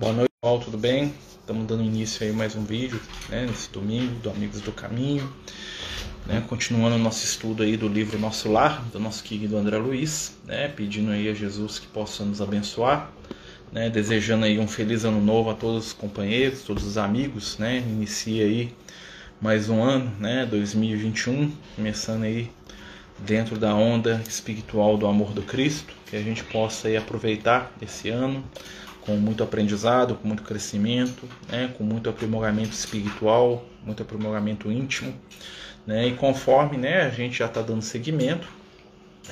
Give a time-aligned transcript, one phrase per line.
[0.00, 1.12] Boa noite, pessoal, tudo bem?
[1.40, 2.98] Estamos dando início aí mais um vídeo,
[3.28, 5.30] né, nesse domingo, do Amigos do Caminho,
[6.26, 10.38] né, continuando o nosso estudo aí do livro Nosso Lar, do nosso querido André Luiz,
[10.46, 13.10] né, pedindo aí a Jesus que possa nos abençoar,
[13.70, 17.76] né, desejando aí um feliz ano novo a todos os companheiros, todos os amigos, né,
[17.80, 18.74] inicia aí
[19.38, 22.50] mais um ano, né, 2021, começando aí
[23.18, 28.08] dentro da onda espiritual do amor do Cristo, que a gente possa aí aproveitar esse
[28.08, 28.42] ano
[29.10, 35.12] com muito aprendizado, com muito crescimento, né, com muito aprimoramento espiritual, muito aprimoramento íntimo,
[35.84, 38.46] né, e conforme né, a gente já está dando seguimento,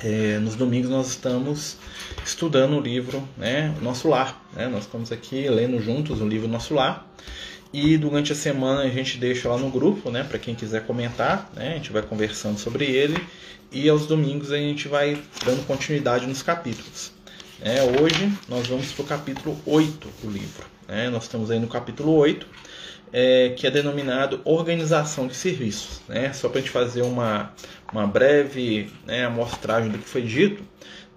[0.03, 1.77] é, nos domingos nós estamos
[2.25, 4.41] estudando o livro né, Nosso Lar.
[4.53, 7.05] Né, nós estamos aqui lendo juntos o livro Nosso Lar.
[7.71, 11.49] E durante a semana a gente deixa lá no grupo, né, para quem quiser comentar,
[11.55, 13.17] né, a gente vai conversando sobre ele
[13.71, 17.13] e aos domingos a gente vai dando continuidade nos capítulos.
[17.61, 20.65] É, hoje nós vamos para o capítulo 8 do livro.
[20.87, 21.09] Né?
[21.09, 22.47] Nós estamos aí no capítulo 8,
[23.11, 25.99] é, que é denominado Organização de Serviços.
[26.07, 26.31] Né?
[26.31, 27.51] Só para a gente fazer uma,
[27.91, 30.63] uma breve né, amostragem do que foi dito,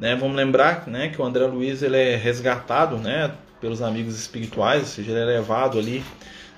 [0.00, 0.16] né?
[0.16, 4.88] vamos lembrar né, que o André Luiz ele é resgatado né, pelos amigos espirituais, ou
[4.88, 6.02] seja, ele é levado ali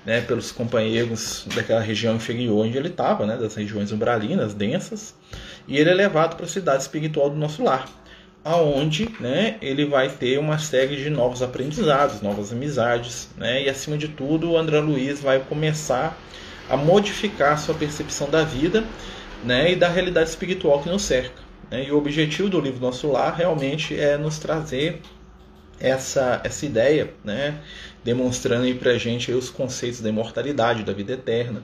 [0.03, 5.13] né, pelos companheiros daquela região inferior onde ele estava, né, das regiões umbralinas, densas,
[5.67, 7.87] e ele é levado para a cidade espiritual do nosso lar
[8.45, 13.97] aonde né, ele vai ter uma série de novos aprendizados, novas amizades, né, e acima
[13.97, 16.15] de tudo o André Luiz vai começar
[16.69, 18.85] a modificar sua percepção da vida
[19.43, 21.41] né, e da realidade espiritual que nos cerca.
[21.71, 25.01] Né, e o objetivo do livro Nosso Lar realmente é nos trazer
[25.79, 27.59] essa, essa ideia, né,
[28.03, 31.63] demonstrando aí para a gente os conceitos da imortalidade, da vida eterna,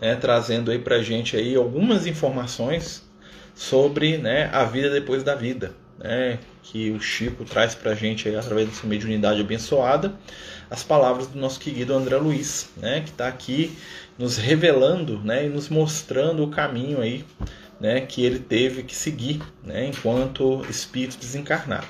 [0.00, 3.04] né, trazendo aí para a gente aí algumas informações
[3.52, 8.28] sobre né, a vida depois da vida, né, que o Chico traz para a gente
[8.28, 10.14] aí, através dessa mediunidade abençoada,
[10.70, 13.76] as palavras do nosso querido André Luiz, né, que está aqui
[14.18, 17.24] nos revelando né, e nos mostrando o caminho aí,
[17.78, 21.88] né, que ele teve que seguir né, enquanto espírito desencarnado.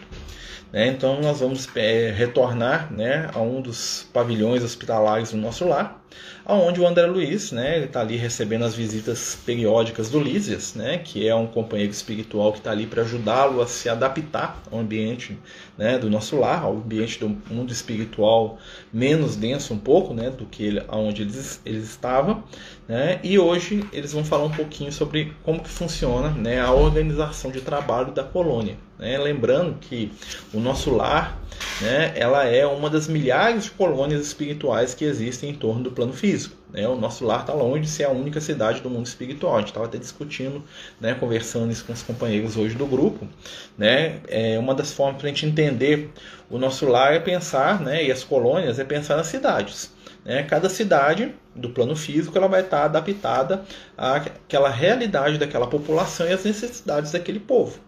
[0.73, 6.00] Né, então nós vamos é, retornar né, a um dos pavilhões hospitalares do nosso lar,
[6.47, 11.27] onde o André Luiz, né, está ali recebendo as visitas periódicas do Lísias, né, que
[11.27, 15.39] é um companheiro espiritual que está ali para ajudá-lo a se adaptar ao ambiente
[15.77, 18.59] né, do nosso lar, ao ambiente do mundo espiritual
[18.93, 22.43] menos denso um pouco, né, do que ele, onde eles, eles estavam,
[22.89, 27.51] né, e hoje eles vão falar um pouquinho sobre como que funciona, né, a organização
[27.51, 30.11] de trabalho da colônia, né, lembrando que
[30.53, 31.41] o nosso lar,
[31.81, 36.15] né, ela é uma das milhares de colônias espirituais que existem em torno do plano
[36.15, 36.57] físico.
[36.73, 36.89] Né?
[36.89, 39.57] O nosso lar está longe de ser a única cidade do mundo espiritual.
[39.57, 40.65] A gente estava até discutindo,
[40.99, 43.29] né, conversando isso com os companheiros hoje do grupo.
[43.77, 44.21] Né?
[44.27, 46.11] É uma das formas para a gente entender
[46.49, 49.93] o nosso lar é pensar, né, e as colônias é pensar nas cidades.
[50.25, 50.43] Né?
[50.43, 53.65] Cada cidade do plano físico ela vai estar adaptada
[53.97, 57.79] àquela realidade daquela população e às necessidades daquele povo.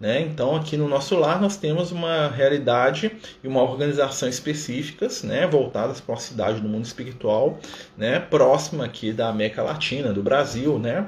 [0.00, 0.22] Né?
[0.22, 3.12] Então, aqui no nosso lar, nós temos uma realidade
[3.44, 5.46] e uma organização específicas né?
[5.46, 7.60] voltadas para a cidade do mundo espiritual,
[7.98, 8.18] né?
[8.18, 11.06] próxima aqui da América Latina, do Brasil, né?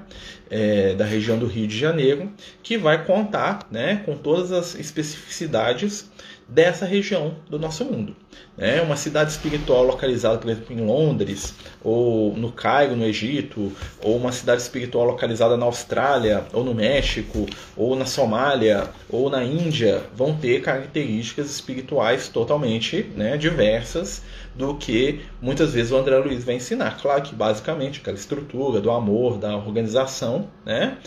[0.51, 2.31] É, da região do Rio de Janeiro,
[2.63, 4.03] que vai contar né?
[4.05, 6.11] com todas as especificidades
[6.53, 8.15] dessa região do nosso mundo.
[8.59, 14.17] É uma cidade espiritual localizada, por exemplo, em Londres, ou no Cairo, no Egito, ou
[14.19, 20.03] uma cidade espiritual localizada na Austrália, ou no México, ou na Somália, ou na Índia,
[20.15, 24.23] vão ter características espirituais totalmente né, diversas
[24.55, 26.99] do que muitas vezes o André Luiz vai ensinar.
[27.01, 30.99] Claro que basicamente aquela estrutura do amor, da organização, né?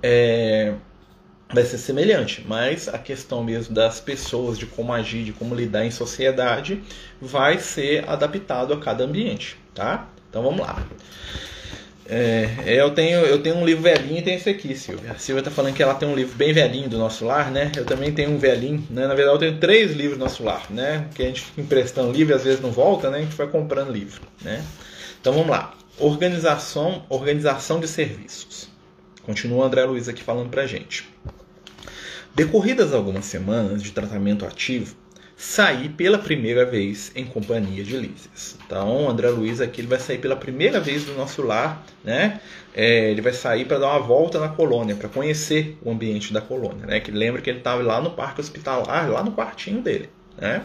[0.00, 0.74] É,
[1.52, 5.84] vai ser semelhante, mas a questão mesmo das pessoas, de como agir, de como lidar
[5.84, 6.82] em sociedade,
[7.20, 10.08] vai ser adaptado a cada ambiente, tá?
[10.28, 10.84] Então vamos lá.
[12.04, 15.12] É, eu, tenho, eu tenho um livro velhinho e tem esse aqui, Silvia.
[15.12, 17.70] A Silvia tá falando que ela tem um livro bem velhinho do nosso lar, né?
[17.76, 19.06] Eu também tenho um velhinho, né?
[19.06, 21.06] Na verdade, eu tenho três livros do nosso lar, né?
[21.14, 23.18] Que a gente fica emprestando livro e às vezes não volta, né?
[23.18, 24.62] A gente vai comprando livro, né?
[25.20, 25.74] Então vamos lá.
[25.98, 28.68] Organização, organização de serviços.
[29.22, 31.08] Continua o André Luiz aqui falando pra gente.
[32.34, 34.96] Decorridas algumas semanas de tratamento ativo,
[35.36, 38.56] saí pela primeira vez em companhia de Lísias.
[38.64, 42.40] Então, André Luiz aqui ele vai sair pela primeira vez do nosso lar, né?
[42.74, 46.40] É, ele vai sair para dar uma volta na colônia, para conhecer o ambiente da
[46.40, 47.00] colônia, né?
[47.00, 50.08] Que lembra que ele estava lá no parque hospitalar, lá no quartinho dele,
[50.38, 50.62] né?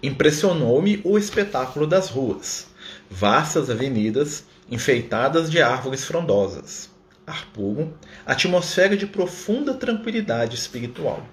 [0.00, 2.68] Impressionou-me o espetáculo das ruas,
[3.10, 6.88] vastas avenidas enfeitadas de árvores frondosas
[7.28, 7.92] ar puro,
[8.28, 11.26] atmosfera de profunda tranquilidade espiritual.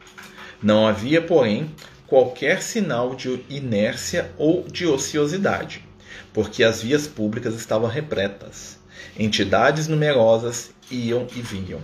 [0.63, 1.69] Não havia, porém,
[2.07, 5.83] qualquer sinal de inércia ou de ociosidade,
[6.31, 8.80] porque as vias públicas estavam repletas.
[9.19, 11.81] Entidades numerosas iam e vinham.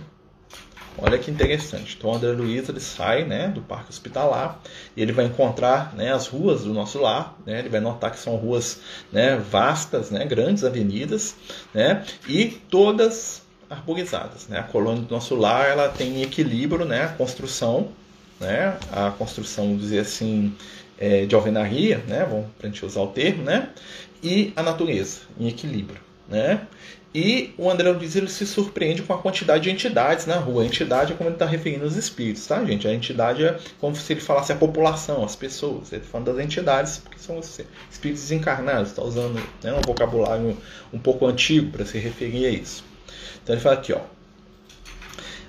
[0.96, 1.96] Olha que interessante.
[1.98, 4.60] Então, André Luiz ele sai né, do parque hospitalar
[4.96, 7.38] e ele vai encontrar né, as ruas do nosso lar.
[7.46, 8.80] Né, ele vai notar que são ruas
[9.10, 11.34] né, vastas, né, grandes avenidas,
[11.74, 13.42] né, e todas
[13.72, 14.46] arborizadas.
[14.48, 14.58] Né?
[14.58, 17.88] A colônia do nosso lar ela tem equilíbrio, né, a construção,
[18.40, 20.54] né, a construção, vamos dizer assim,
[20.98, 22.24] é, de alvenaria, né,
[22.58, 23.70] para a gente usar o termo, né,
[24.22, 26.00] e a natureza em equilíbrio.
[26.28, 26.66] Né?
[27.14, 30.62] E o André Luiz ele se surpreende com a quantidade de entidades na rua.
[30.62, 32.88] A entidade é como ele está referindo os espíritos, tá, gente?
[32.88, 35.92] A entidade é como se ele falasse a população, as pessoas.
[35.92, 37.60] Ele está falando das entidades, porque são os
[37.90, 38.90] espíritos desencarnados.
[38.90, 40.56] Está usando né, um vocabulário
[40.90, 42.82] um pouco antigo para se referir a isso.
[43.42, 44.00] Então ele fala aqui, ó.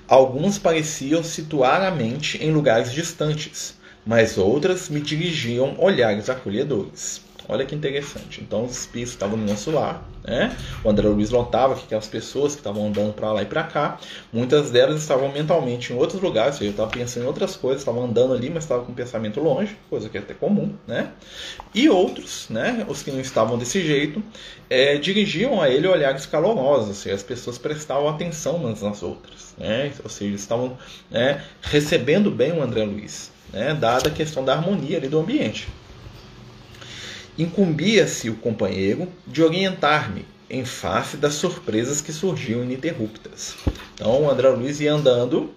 [0.06, 3.74] Alguns pareciam situar a mente em lugares distantes,
[4.04, 7.23] mas outras me dirigiam olhares acolhedores.
[7.46, 8.40] Olha que interessante.
[8.40, 10.56] Então, os espíritos estavam no nosso lar, né?
[10.82, 13.98] O André Luiz notava que aquelas pessoas que estavam andando para lá e para cá,
[14.32, 18.04] muitas delas estavam mentalmente em outros lugares, ou seja, estavam pensando em outras coisas, estavam
[18.04, 21.10] andando ali, mas estavam com o pensamento longe, coisa que é até comum, né?
[21.74, 22.86] E outros, né?
[22.88, 24.22] Os que não estavam desse jeito,
[24.70, 29.54] é, dirigiam a ele olhares calorosos, ou seja, as pessoas prestavam atenção umas nas outras,
[29.58, 29.92] né?
[30.02, 30.78] Ou seja, estavam
[31.10, 33.74] né, recebendo bem o André Luiz, né?
[33.74, 35.68] Dada a questão da harmonia ali do ambiente
[37.38, 43.56] incumbia-se o companheiro de orientar-me em face das surpresas que surgiam ininterruptas.
[43.94, 45.52] Então o André Luiz ia andando,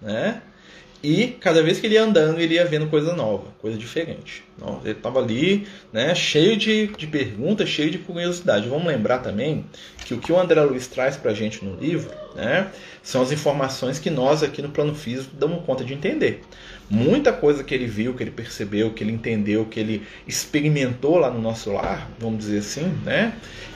[0.00, 0.42] né?
[1.02, 4.42] E cada vez que ele ia andando, ele ia vendo coisa nova, coisa diferente.
[4.56, 8.68] Então, ele estava ali, né, cheio de, de perguntas, cheio de curiosidade.
[8.68, 9.64] Vamos lembrar também
[10.04, 12.72] que o que o André Luiz traz para a gente no livro né,
[13.02, 16.42] são as informações que nós aqui no plano físico damos conta de entender.
[16.88, 21.30] Muita coisa que ele viu, que ele percebeu, que ele entendeu, que ele experimentou lá
[21.30, 23.34] no nosso lar, vamos dizer assim, né?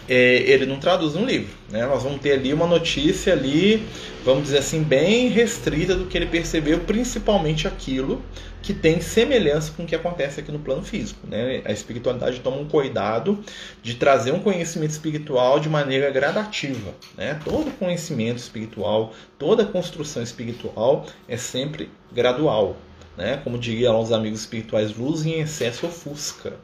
[0.09, 1.55] É, ele não traduz um livro.
[1.71, 1.87] Né?
[1.87, 3.87] Nós vamos ter ali uma notícia ali,
[4.25, 8.21] vamos dizer assim, bem restrita do que ele percebeu, principalmente aquilo
[8.63, 11.27] que tem semelhança com o que acontece aqui no plano físico.
[11.29, 11.63] Né?
[11.65, 13.39] A espiritualidade toma um cuidado
[13.83, 16.93] de trazer um conhecimento espiritual de maneira gradativa.
[17.17, 17.39] Né?
[17.45, 22.77] Todo conhecimento espiritual, toda construção espiritual é sempre gradual.
[23.21, 23.37] Né?
[23.45, 26.55] Como diria os amigos espirituais, luz em excesso ofusca.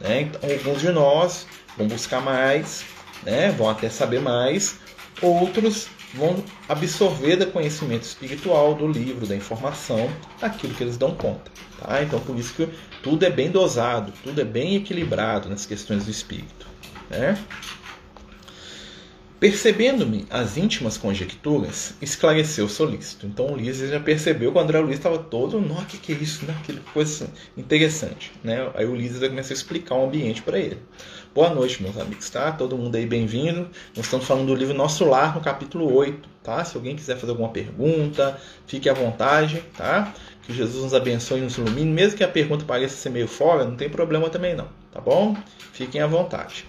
[0.00, 0.22] Né?
[0.22, 1.46] Então, alguns de nós
[1.76, 2.82] vão buscar mais,
[3.22, 3.50] né?
[3.50, 4.78] vão até saber mais,
[5.20, 10.10] outros vão absorver do conhecimento espiritual, do livro, da informação,
[10.40, 11.50] aquilo que eles dão conta.
[11.78, 12.02] Tá?
[12.02, 12.66] Então, por isso que
[13.02, 16.66] tudo é bem dosado, tudo é bem equilibrado nas questões do espírito.
[17.10, 17.38] Né?
[19.40, 23.24] Percebendo-me as íntimas conjecturas, esclareceu solícito.
[23.24, 26.16] Então o Ulisses já percebeu que o André Luiz estava todo, nossa, que que é
[26.16, 26.44] isso?
[26.50, 28.68] Aquela coisa interessante, né?
[28.74, 30.78] Aí o Ulisses vai começar a explicar o ambiente para ele.
[31.32, 32.50] Boa noite, meus amigos, tá?
[32.50, 33.68] Todo mundo aí bem-vindo.
[33.94, 36.64] Nós estamos falando do livro Nosso Lar, no capítulo 8, tá?
[36.64, 40.12] Se alguém quiser fazer alguma pergunta, fique à vontade, tá?
[40.42, 41.92] Que Jesus nos abençoe e nos ilumine.
[41.92, 45.36] Mesmo que a pergunta pareça ser meio fora, não tem problema também não, tá bom?
[45.72, 46.66] Fiquem à vontade.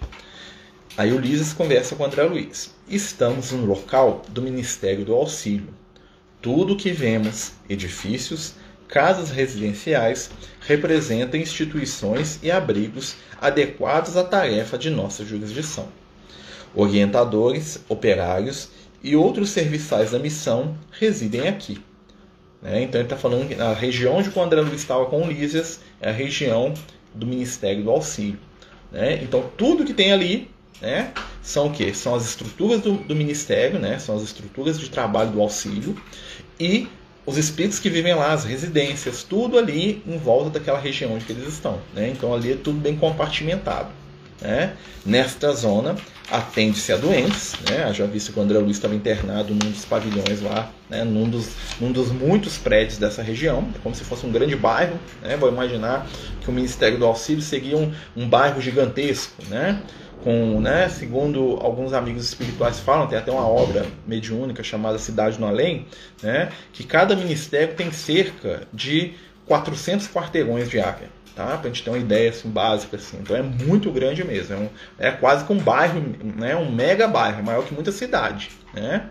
[0.96, 2.74] Aí Ulisses conversa com André Luiz.
[2.88, 5.72] Estamos no local do Ministério do Auxílio.
[6.42, 8.54] Tudo o que vemos, edifícios,
[8.88, 10.30] casas residenciais,
[10.60, 15.88] representa instituições e abrigos adequados à tarefa de nossa jurisdição.
[16.74, 18.70] Orientadores, operários
[19.02, 21.80] e outros serviçais da missão residem aqui.
[22.60, 22.82] Né?
[22.82, 26.10] Então ele está falando que a região onde o André Luiz estava com Lísias é
[26.10, 26.74] a região
[27.14, 28.40] do Ministério do Auxílio.
[28.90, 29.22] Né?
[29.22, 31.12] Então tudo que tem ali né?
[31.42, 31.92] São o que?
[31.94, 33.98] São as estruturas do, do, ministério, né?
[33.98, 35.96] São as estruturas de trabalho do auxílio
[36.58, 36.88] e
[37.26, 41.46] os espíritos que vivem lá, as residências, tudo ali em volta daquela região onde eles
[41.46, 42.08] estão, né?
[42.08, 44.00] Então ali é tudo bem compartimentado.
[44.40, 44.72] Né?
[45.04, 45.96] Nesta zona
[46.30, 47.92] atende-se a doentes, né?
[47.92, 51.04] já visto que o André Luiz estava internado num dos pavilhões lá, né?
[51.04, 54.98] num, dos, num dos muitos prédios dessa região, como se fosse um grande bairro.
[55.20, 55.36] Né?
[55.36, 56.06] Vou imaginar
[56.40, 59.82] que o Ministério do Auxílio seria um, um bairro gigantesco, né?
[60.22, 65.46] Com, né, segundo alguns amigos espirituais falam, tem até uma obra mediúnica chamada Cidade no
[65.46, 65.86] Além,
[66.22, 69.14] né, que cada ministério tem cerca de
[69.46, 71.56] 400 quarteirões de área, tá?
[71.56, 73.18] Para a gente ter uma ideia assim, básica assim.
[73.20, 76.00] Então é muito grande mesmo, é, um, é quase que um bairro,
[76.36, 79.06] né, um mega bairro, maior que muita cidade, né?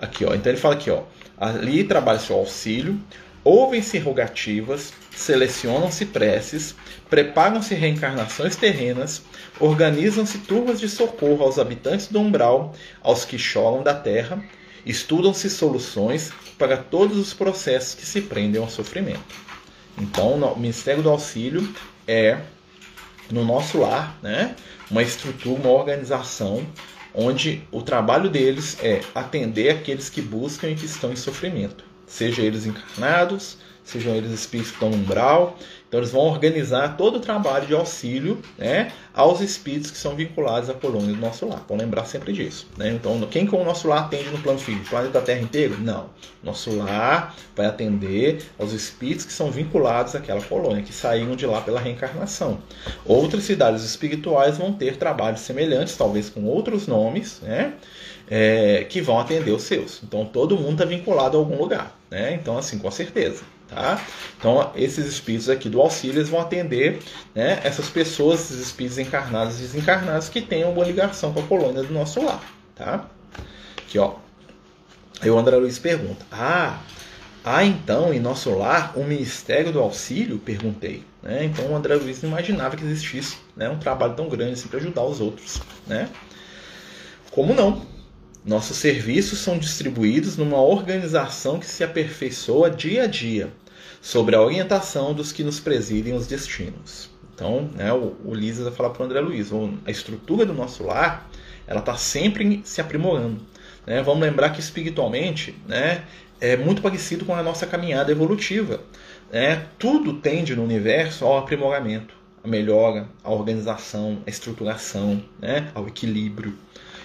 [0.00, 0.34] Aqui, ó.
[0.34, 1.02] Então ele fala aqui, ó,
[1.38, 3.00] ali trabalha seu auxílio,
[3.44, 6.74] ouvem-se rogativas, selecionam-se preces,
[7.08, 9.22] preparam-se reencarnações terrenas,
[9.58, 14.42] organizam-se turmas de socorro aos habitantes do umbral, aos que choram da terra,
[14.84, 19.34] estudam-se soluções para todos os processos que se prendem ao sofrimento.
[19.98, 21.68] Então, o Ministério do Auxílio
[22.06, 22.38] é,
[23.30, 24.54] no nosso lar, né,
[24.90, 26.66] uma estrutura, uma organização
[27.14, 32.42] onde o trabalho deles é atender aqueles que buscam e que estão em sofrimento, seja
[32.42, 35.56] eles encarnados, sejam eles espíritos que estão umbral,
[35.90, 40.70] então eles vão organizar todo o trabalho de auxílio né, aos espíritos que são vinculados
[40.70, 41.64] à colônia do nosso lar.
[41.68, 42.68] Vão lembrar sempre disso.
[42.78, 42.90] Né?
[42.90, 44.86] Então, quem com o nosso lar atende no plano físico?
[44.86, 45.76] O planeta Terra inteiro?
[45.80, 46.08] Não.
[46.44, 51.60] Nosso lar vai atender aos espíritos que são vinculados àquela colônia, que saíram de lá
[51.60, 52.60] pela reencarnação.
[53.04, 57.74] Outras cidades espirituais vão ter trabalhos semelhantes, talvez com outros nomes, né?
[58.30, 60.00] É, que vão atender os seus.
[60.04, 61.98] Então todo mundo está vinculado a algum lugar.
[62.08, 62.34] Né?
[62.34, 63.42] Então, assim, com certeza.
[63.70, 64.04] Tá?
[64.36, 66.98] Então, esses espíritos aqui do auxílio vão atender
[67.32, 71.84] né, essas pessoas, esses espíritos encarnados e desencarnados que têm alguma ligação com a colônia
[71.84, 72.42] do nosso lar.
[72.74, 73.06] Tá?
[73.78, 74.14] Aqui, ó.
[75.20, 76.80] Aí o André Luiz pergunta: Ah,
[77.44, 80.38] há então em nosso lar um ministério do auxílio?
[80.38, 81.04] Perguntei.
[81.22, 81.44] Né?
[81.44, 84.80] Então o André Luiz não imaginava que existisse né, um trabalho tão grande assim para
[84.80, 85.60] ajudar os outros.
[85.86, 86.08] Né?
[87.30, 87.82] Como não?
[88.44, 93.52] Nossos serviços são distribuídos numa organização que se aperfeiçoa dia a dia,
[94.00, 97.10] sobre a orientação dos que nos presidem os destinos.
[97.34, 99.50] Então, né, o, Lisa vai falar para o André Luiz,
[99.86, 101.30] a estrutura do nosso lar,
[101.66, 103.40] ela está sempre se aprimorando.
[103.86, 104.02] Né?
[104.02, 106.04] Vamos lembrar que espiritualmente, né,
[106.40, 108.80] é muito parecido com a nossa caminhada evolutiva.
[109.32, 109.66] Né?
[109.78, 116.54] Tudo tende no universo ao aprimoramento, a melhora, a organização, a estruturação, né, ao equilíbrio.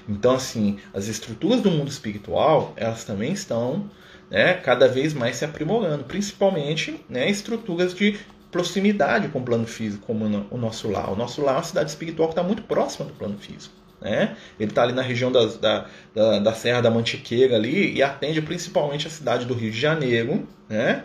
[0.07, 3.89] Então, assim, as estruturas do mundo espiritual, elas também estão
[4.29, 8.17] né, cada vez mais se aprimorando, principalmente né, estruturas de
[8.51, 11.11] proximidade com o plano físico, como o nosso lar.
[11.11, 13.73] O nosso lar é uma cidade espiritual que está muito próxima do plano físico.
[14.01, 14.35] Né?
[14.59, 18.41] Ele está ali na região da, da, da, da, Serra da Mantiqueira ali e atende
[18.41, 21.03] principalmente a cidade do Rio de Janeiro né?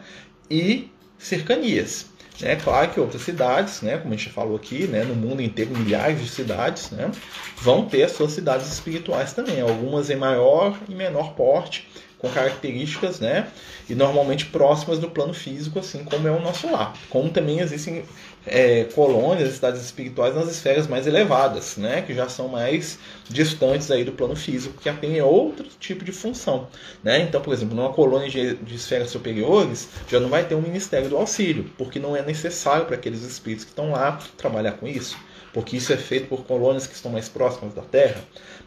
[0.49, 2.11] e cercanias.
[2.43, 5.77] É claro que outras cidades, né, como a gente falou aqui, né, no mundo inteiro,
[5.77, 7.11] milhares de cidades, né,
[7.59, 11.87] vão ter as suas cidades espirituais também, algumas em maior e menor porte,
[12.21, 13.49] com características, né?
[13.89, 16.95] E normalmente próximas do plano físico, assim como é o nosso lar.
[17.09, 18.05] Como também existem
[18.47, 22.03] é, colônias, cidades espirituais nas esferas mais elevadas, né?
[22.03, 26.69] Que já são mais distantes aí do plano físico, que atendem outro tipo de função,
[27.03, 27.21] né?
[27.21, 31.09] Então, por exemplo, numa colônia de, de esferas superiores, já não vai ter um ministério
[31.09, 35.17] do auxílio, porque não é necessário para aqueles espíritos que estão lá trabalhar com isso
[35.53, 38.21] porque isso é feito por colônias que estão mais próximas da Terra.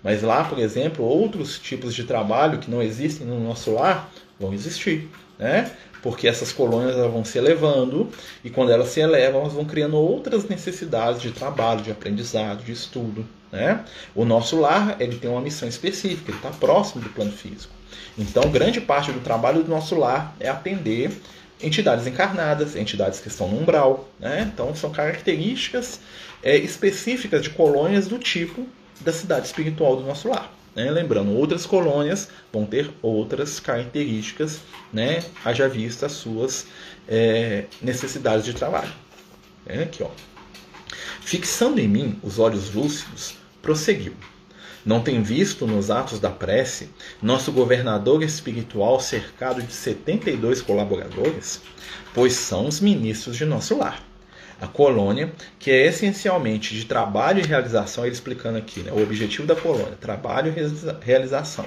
[0.03, 4.53] Mas lá, por exemplo, outros tipos de trabalho que não existem no nosso lar vão
[4.53, 5.72] existir, né?
[6.03, 8.10] Porque essas colônias vão se elevando
[8.43, 12.74] e quando elas se elevam, elas vão criando outras necessidades de trabalho, de aprendizado, de
[12.74, 13.83] estudo, né?
[14.13, 17.74] O nosso lar ele tem uma missão específica, ele está próximo do plano físico.
[18.17, 21.12] Então, grande parte do trabalho do nosso lar é atender
[21.62, 24.10] entidades encarnadas, entidades que estão no umbral.
[24.19, 24.51] Né?
[24.53, 26.00] Então, são características
[26.43, 28.67] é, específicas de colônias do tipo
[29.01, 30.51] da cidade espiritual do nosso lar.
[30.75, 30.89] Né?
[30.89, 34.62] Lembrando, outras colônias vão ter outras características,
[34.92, 35.24] né?
[35.44, 36.68] haja vista as suas
[37.08, 38.92] é, necessidades de trabalho.
[39.65, 40.10] É aqui, ó.
[41.22, 44.13] Fixando em mim os olhos lúcidos, prosseguiu.
[44.86, 46.89] Não tem visto nos atos da prece
[47.22, 51.62] nosso governador espiritual cercado de 72 colaboradores?
[52.13, 54.03] Pois são os ministros de nosso lar.
[54.62, 59.48] A colônia, que é essencialmente de trabalho e realização, ele explicando aqui, né, o objetivo
[59.48, 61.65] da colônia, trabalho e realização,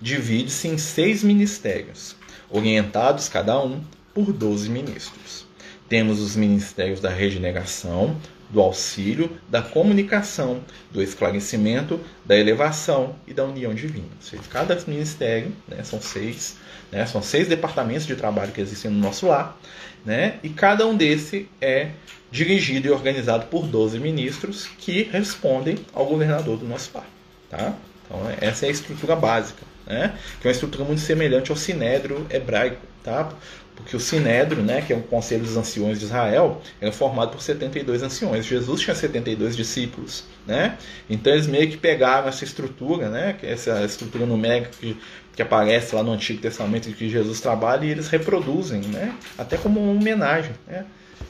[0.00, 2.16] divide-se em seis ministérios,
[2.50, 5.46] orientados cada um por 12 ministros.
[5.88, 8.16] Temos os ministérios da regeneração,
[8.54, 10.60] do auxílio, da comunicação,
[10.90, 14.06] do esclarecimento, da elevação e da união divina.
[14.50, 16.56] Cada ministério, né, são seis,
[16.92, 19.58] né, são seis departamentos de trabalho que existem no nosso lar,
[20.04, 21.90] né, e cada um desse é
[22.34, 27.06] dirigido e organizado por 12 ministros que respondem ao governador do nosso lar.
[27.48, 27.72] Tá?
[28.04, 32.26] Então, essa é a estrutura básica, né, que é uma estrutura muito semelhante ao sinédrio
[32.28, 32.84] hebraico.
[33.04, 33.30] Tá?
[33.76, 37.40] Porque o Sinédrio, né, que é o Conselho dos Anciões de Israel, era formado por
[37.40, 38.46] 72 anciões.
[38.46, 40.24] Jesus tinha 72 discípulos.
[40.46, 40.76] Né?
[41.08, 44.96] Então eles meio que pegaram essa estrutura, né, é essa estrutura numérica que,
[45.36, 49.80] que aparece lá no Antigo Testamento que Jesus trabalha, e eles reproduzem, né, até como
[49.80, 50.52] uma homenagem.
[50.66, 50.84] Né?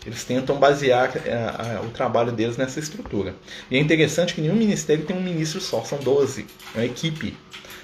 [0.07, 3.35] Eles tentam basear a, é, a, o trabalho deles nessa estrutura.
[3.71, 7.37] E é interessante que nenhum ministério tem um ministro só, são 12, é uma equipe.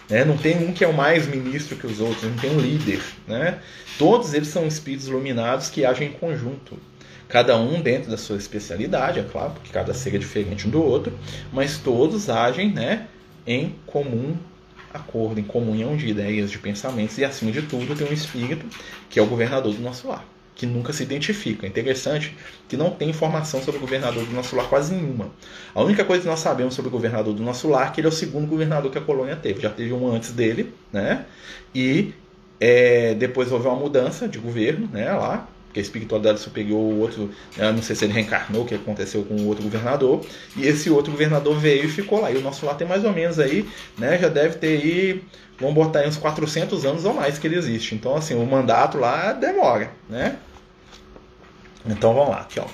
[0.09, 0.25] Né?
[0.25, 3.01] Não tem um que é o mais ministro que os outros, não tem um líder.
[3.27, 3.61] Né?
[3.99, 6.79] Todos eles são espíritos iluminados que agem em conjunto.
[7.29, 10.83] Cada um dentro da sua especialidade, é claro, porque cada ser é diferente um do
[10.83, 11.17] outro,
[11.53, 13.07] mas todos agem né,
[13.47, 14.37] em comum
[14.93, 18.67] acordo, em comunhão de ideias, de pensamentos, e acima de tudo tem um espírito
[19.09, 20.25] que é o governador do nosso lar.
[20.61, 21.67] Que nunca se identifica.
[21.67, 22.37] Interessante
[22.69, 25.31] que não tem informação sobre o governador do nosso lar quase nenhuma.
[25.75, 28.09] A única coisa que nós sabemos sobre o governador do nosso lar é que ele
[28.09, 29.63] é o segundo governador que a colônia teve.
[29.63, 31.25] Já teve um antes dele, né?
[31.75, 32.13] E
[32.61, 35.11] é, depois houve uma mudança de governo, né?
[35.11, 38.75] Lá, que a espiritualidade superior, o outro, né, não sei se ele reencarnou, o que
[38.75, 40.21] aconteceu com o outro governador,
[40.59, 42.31] e esse outro governador veio e ficou lá.
[42.31, 45.25] E o nosso lá tem mais ou menos aí, né, já deve ter aí,
[45.59, 47.95] vamos botar aí uns 400 anos ou mais que ele existe.
[47.95, 50.37] Então, assim, o mandato lá demora, né?
[51.87, 52.67] Então vamos lá, aqui ó.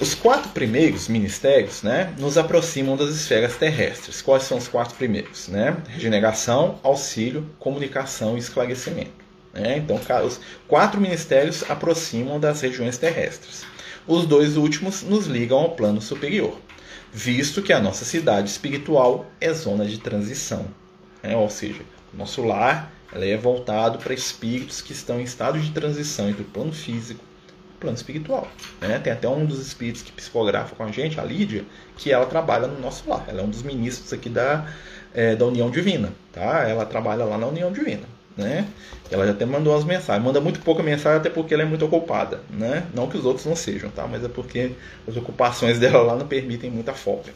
[0.00, 4.20] Os quatro primeiros ministérios né, nos aproximam das esferas terrestres.
[4.20, 5.46] Quais são os quatro primeiros?
[5.46, 5.76] Né?
[5.88, 9.12] Regeneração, auxílio, comunicação e esclarecimento.
[9.54, 9.76] Né?
[9.76, 13.64] Então, os quatro ministérios aproximam das regiões terrestres.
[14.04, 16.58] Os dois últimos nos ligam ao plano superior,
[17.12, 20.66] visto que a nossa cidade espiritual é zona de transição.
[21.22, 21.36] Né?
[21.36, 26.42] Ou seja, nosso lar é voltado para espíritos que estão em estado de transição entre
[26.42, 27.22] o plano físico
[27.82, 28.48] plano espiritual.
[28.80, 28.98] Né?
[29.00, 31.64] Tem até um dos espíritos que psicografa com a gente, a Lídia,
[31.96, 33.24] que ela trabalha no nosso lar.
[33.26, 34.66] Ela é um dos ministros aqui da,
[35.12, 36.12] é, da União Divina.
[36.32, 36.62] Tá?
[36.68, 38.04] Ela trabalha lá na União Divina.
[38.36, 38.66] Né?
[39.10, 40.24] Ela já até mandou umas mensagens.
[40.24, 42.40] Manda muito pouca mensagem, até porque ela é muito ocupada.
[42.48, 42.86] Né?
[42.94, 44.06] Não que os outros não sejam, tá?
[44.06, 44.72] mas é porque
[45.06, 47.32] as ocupações dela lá não permitem muita folga.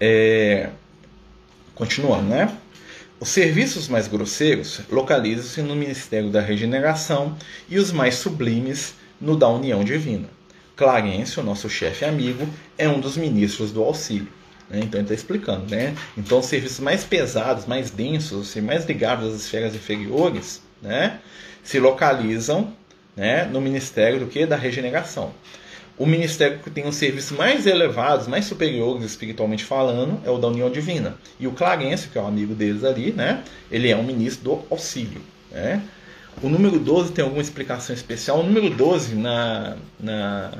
[0.00, 0.70] É...
[1.74, 2.52] Continuando, né?
[3.20, 7.36] Os serviços mais grosseiros localizam-se no Ministério da Regeneração
[7.68, 10.28] e os mais sublimes no da União Divina.
[10.76, 12.46] Clarence, o nosso chefe amigo,
[12.76, 14.28] é um dos ministros do auxílio.
[14.70, 14.80] Né?
[14.80, 15.68] Então ele está explicando.
[15.68, 15.94] Né?
[16.16, 21.18] Então os serviços mais pesados, mais densos, assim, mais ligados às esferas inferiores, né?
[21.62, 22.72] se localizam
[23.16, 24.46] né, no ministério do que?
[24.46, 25.32] Da regeneração.
[25.98, 30.46] O ministério que tem os serviços mais elevados, mais superiores espiritualmente falando, é o da
[30.46, 31.16] União Divina.
[31.40, 34.62] E o Clarence, que é um amigo deles ali, né, ele é um ministro do
[34.70, 35.20] auxílio.
[35.50, 35.82] Né?
[36.40, 38.38] O número 12 tem alguma explicação especial?
[38.38, 40.52] O número 12 na, na,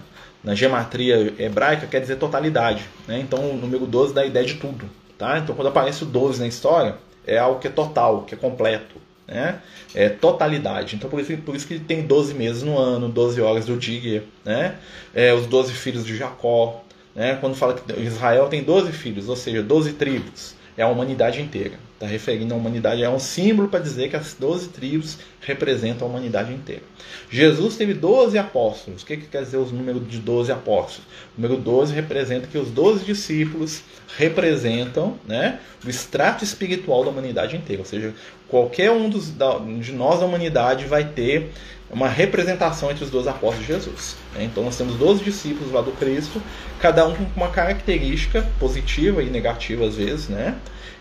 [0.42, 2.84] na gematria hebraica quer dizer totalidade.
[3.06, 3.20] Né?
[3.20, 4.90] Então o número 12 dá a ideia de tudo.
[5.16, 5.38] Tá?
[5.38, 8.96] Então quando aparece o 12 na história, é algo que é total, que é completo.
[9.26, 9.60] Né?
[9.94, 10.96] É totalidade.
[10.96, 14.24] Então por isso, por isso que tem 12 meses no ano, 12 horas do dia.
[14.44, 14.74] Né?
[15.14, 16.82] É, os 12 filhos de Jacó.
[17.14, 17.36] Né?
[17.40, 21.87] Quando fala que Israel tem 12 filhos, ou seja, 12 tribos é a humanidade inteira.
[21.98, 26.10] Está referindo à humanidade, é um símbolo para dizer que as 12 tribos representam a
[26.10, 26.82] humanidade inteira.
[27.28, 29.02] Jesus teve 12 apóstolos.
[29.02, 31.04] O que, que quer dizer os números de 12 apóstolos?
[31.36, 33.82] O número 12 representa que os 12 discípulos
[34.16, 37.82] representam né, o extrato espiritual da humanidade inteira.
[37.82, 38.14] Ou seja,
[38.46, 39.32] qualquer um dos,
[39.80, 41.50] de nós da humanidade vai ter
[41.90, 44.16] uma representação entre os dois apóstolos de Jesus.
[44.36, 44.44] Né?
[44.44, 46.40] Então nós temos 12 discípulos lá do Cristo,
[46.78, 50.56] cada um com uma característica positiva e negativa às vezes, né?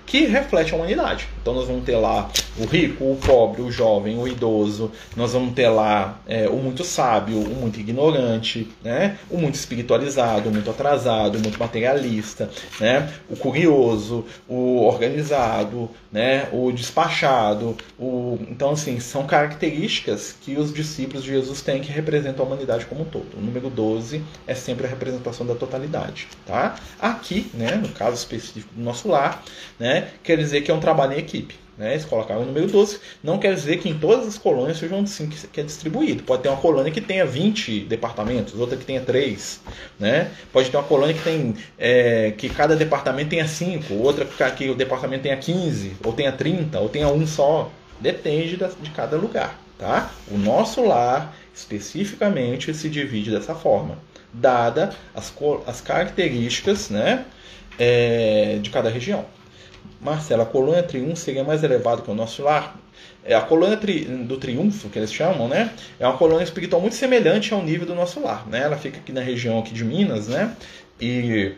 [0.08, 1.28] Que reflete a humanidade.
[1.42, 5.54] Então nós vamos ter lá o rico, o pobre, o jovem, o idoso, nós vamos
[5.54, 9.18] ter lá é, o muito sábio, o muito ignorante, né?
[9.30, 13.12] o muito espiritualizado, o muito atrasado, o muito materialista, né?
[13.30, 16.48] o curioso, o organizado, né?
[16.54, 17.76] o despachado.
[18.00, 18.40] O...
[18.50, 23.02] Então, assim, são características que os discípulos de Jesus têm que representam a humanidade como
[23.02, 23.38] um todo.
[23.38, 26.28] O número 12 é sempre a representação da totalidade.
[26.46, 26.76] Tá?
[27.00, 29.44] Aqui, né, no caso específico do nosso lar,
[29.78, 31.56] né, né, quer dizer que é um trabalho em equipe.
[31.78, 31.92] Né?
[31.92, 35.30] Eles colocaram o número 12, não quer dizer que em todas as colônias seja assim
[35.30, 36.24] que é distribuído.
[36.24, 39.62] Pode ter uma colônia que tenha 20 departamentos, outra que tenha 3.
[40.00, 40.32] Né?
[40.52, 44.76] Pode ter uma colônia que tem é, que cada departamento tenha 5, outra que o
[44.76, 47.72] departamento tenha 15, ou tenha 30, ou tenha um só.
[48.00, 49.60] Depende de cada lugar.
[49.78, 50.12] Tá?
[50.32, 54.00] O nosso lar, especificamente, se divide dessa forma,
[54.34, 55.32] dada as,
[55.68, 57.26] as características né,
[57.78, 59.26] é, de cada região.
[60.02, 62.78] Marcelo, a colônia triunfo seria mais elevada que o nosso lar?
[63.24, 65.74] É, a colônia tri, do triunfo, que eles chamam, né?
[66.00, 68.62] É uma colônia espiritual muito semelhante ao nível do nosso lar, né?
[68.62, 70.56] Ela fica aqui na região aqui de Minas, né?
[71.00, 71.56] E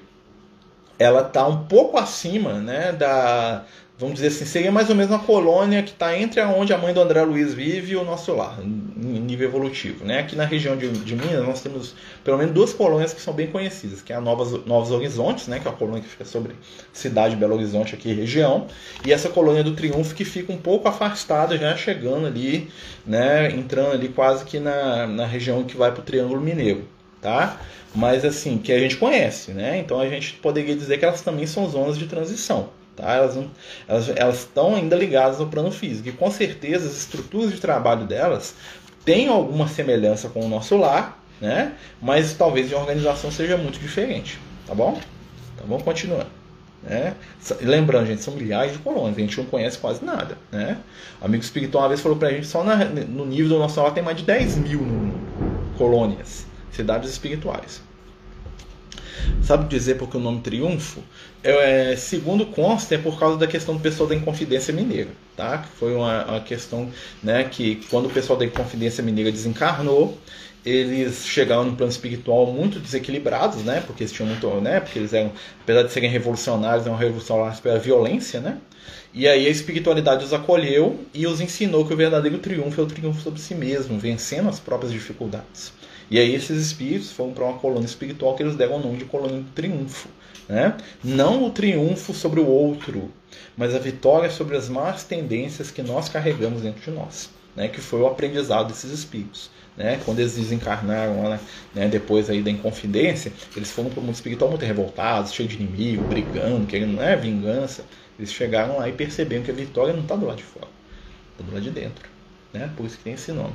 [1.00, 3.64] ela está um pouco acima, né, da,
[4.00, 6.94] vamos dizer assim, seria mais ou menos uma colônia que está entre onde a mãe
[6.94, 10.06] do André Luiz vive e o nosso lar, em nível evolutivo.
[10.06, 10.20] Né?
[10.20, 13.48] Aqui na região de, de Minas, nós temos pelo menos duas colônias que são bem
[13.48, 15.60] conhecidas, que é a Novas, Novos Horizontes, né?
[15.60, 16.56] que é a colônia que fica sobre
[16.94, 18.68] cidade de Belo Horizonte, aqui região,
[19.06, 22.72] e essa colônia do Triunfo, que fica um pouco afastada, já chegando ali,
[23.06, 23.52] né?
[23.52, 26.88] entrando ali quase que na, na região que vai para o Triângulo Mineiro.
[27.22, 27.60] Tá?
[27.94, 29.78] Mas assim, que a gente conhece, né?
[29.78, 32.70] Então a gente poderia dizer que elas também são zonas de transição.
[33.00, 33.14] Tá?
[33.14, 33.50] Elas, não,
[33.88, 36.10] elas, elas estão ainda ligadas ao plano físico.
[36.10, 38.56] E com certeza as estruturas de trabalho delas
[39.06, 41.74] têm alguma semelhança com o nosso lar, né?
[42.02, 44.40] mas talvez a organização seja muito diferente.
[44.68, 45.00] Tá bom?
[45.56, 46.28] Então vamos continuando.
[46.84, 47.16] Né?
[47.62, 50.38] Lembrando, gente, são milhares de colônias, a gente não conhece quase nada.
[50.52, 50.78] Né?
[51.22, 53.94] O amigo espiritual uma vez falou pra gente, só na, no nível do nosso solar
[53.94, 54.82] tem mais de 10 mil
[55.78, 57.82] colônias, cidades espirituais.
[59.42, 61.02] Sabe dizer porque o nome Triunfo?
[61.42, 65.10] É, segundo consta, é por causa da questão do pessoal da Inconfidência Mineira.
[65.38, 65.64] Tá?
[65.80, 66.90] Foi uma, uma questão
[67.24, 70.18] né, que quando o pessoal da Inconfidência Mineira desencarnou,
[70.66, 73.82] eles chegaram no plano espiritual muito desequilibrados, né?
[73.86, 74.82] Porque eles tinham muito, né?
[74.82, 78.58] Porque eles eram, apesar de serem revolucionários, eram revolucionários pela violência, né?
[79.14, 82.88] E aí a espiritualidade os acolheu e os ensinou que o verdadeiro triunfo é o
[82.88, 85.72] triunfo sobre si mesmo, vencendo as próprias dificuldades.
[86.12, 89.06] E aí esses espíritos foram para uma colônia espiritual que eles deram o nome de
[89.06, 90.10] colônia de triunfo,
[90.50, 90.76] né?
[91.04, 93.12] Não o triunfo sobre o outro,
[93.56, 97.70] mas a vitória sobre as más tendências que nós carregamos dentro de nós, né?
[97.70, 101.40] Que foi o aprendizado desses espíritos né, quando eles desencarnaram
[101.74, 105.56] né, depois aí da Inconfidência, eles foram para o mundo espiritual muito revoltados, cheio de
[105.56, 107.86] inimigo, brigando, querendo né, vingança.
[108.18, 110.68] Eles chegaram lá e perceberam que a vitória não está do lado de fora,
[111.32, 112.10] está do lado de dentro.
[112.52, 112.70] Né?
[112.76, 113.54] Por isso que tem esse nome.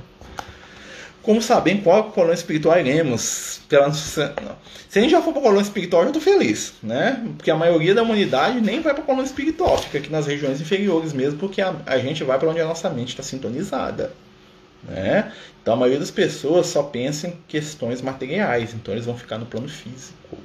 [1.25, 3.61] Como saber qual colônia espiritual iremos?
[3.67, 3.91] Pela...
[3.93, 7.25] Se a gente já for para a colônia espiritual, eu estou feliz, né?
[7.37, 10.61] Porque a maioria da humanidade nem vai para a colônia espiritual, fica aqui nas regiões
[10.61, 14.13] inferiores mesmo, porque a, a gente vai para onde a nossa mente está sintonizada.
[14.87, 15.33] Né?
[15.63, 19.47] Então a maioria das pessoas só pensa em questões materiais, então eles vão ficar no
[19.47, 20.37] plano físico,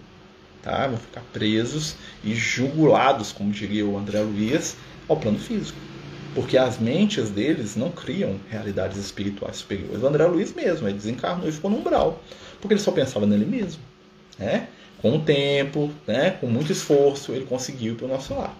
[0.63, 0.87] tá?
[0.87, 4.77] vão ficar presos e jugulados, como diria o André Luiz,
[5.09, 5.88] ao plano físico.
[6.35, 10.01] Porque as mentes deles não criam realidades espirituais superiores.
[10.01, 12.21] O André Luiz mesmo, ele desencarnou e ficou no umbral,
[12.61, 13.81] porque ele só pensava nele mesmo.
[14.37, 14.67] Né?
[15.01, 16.31] Com o tempo, né?
[16.31, 18.55] com muito esforço, ele conseguiu para o nosso lar.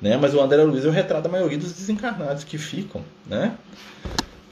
[0.00, 0.16] Né?
[0.16, 3.02] Mas o André Luiz é o retrato da maioria dos desencarnados que ficam.
[3.26, 3.54] Né?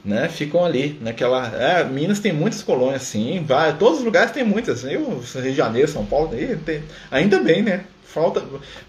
[0.03, 1.47] né, ficam ali naquela.
[1.47, 4.83] É, Minas tem muitas colônias, sim, vai, todos os lugares tem muitas.
[4.83, 6.29] Eu, Rio de Janeiro, São Paulo,
[6.65, 7.85] tem, ainda bem, né?
[8.03, 8.43] Falta,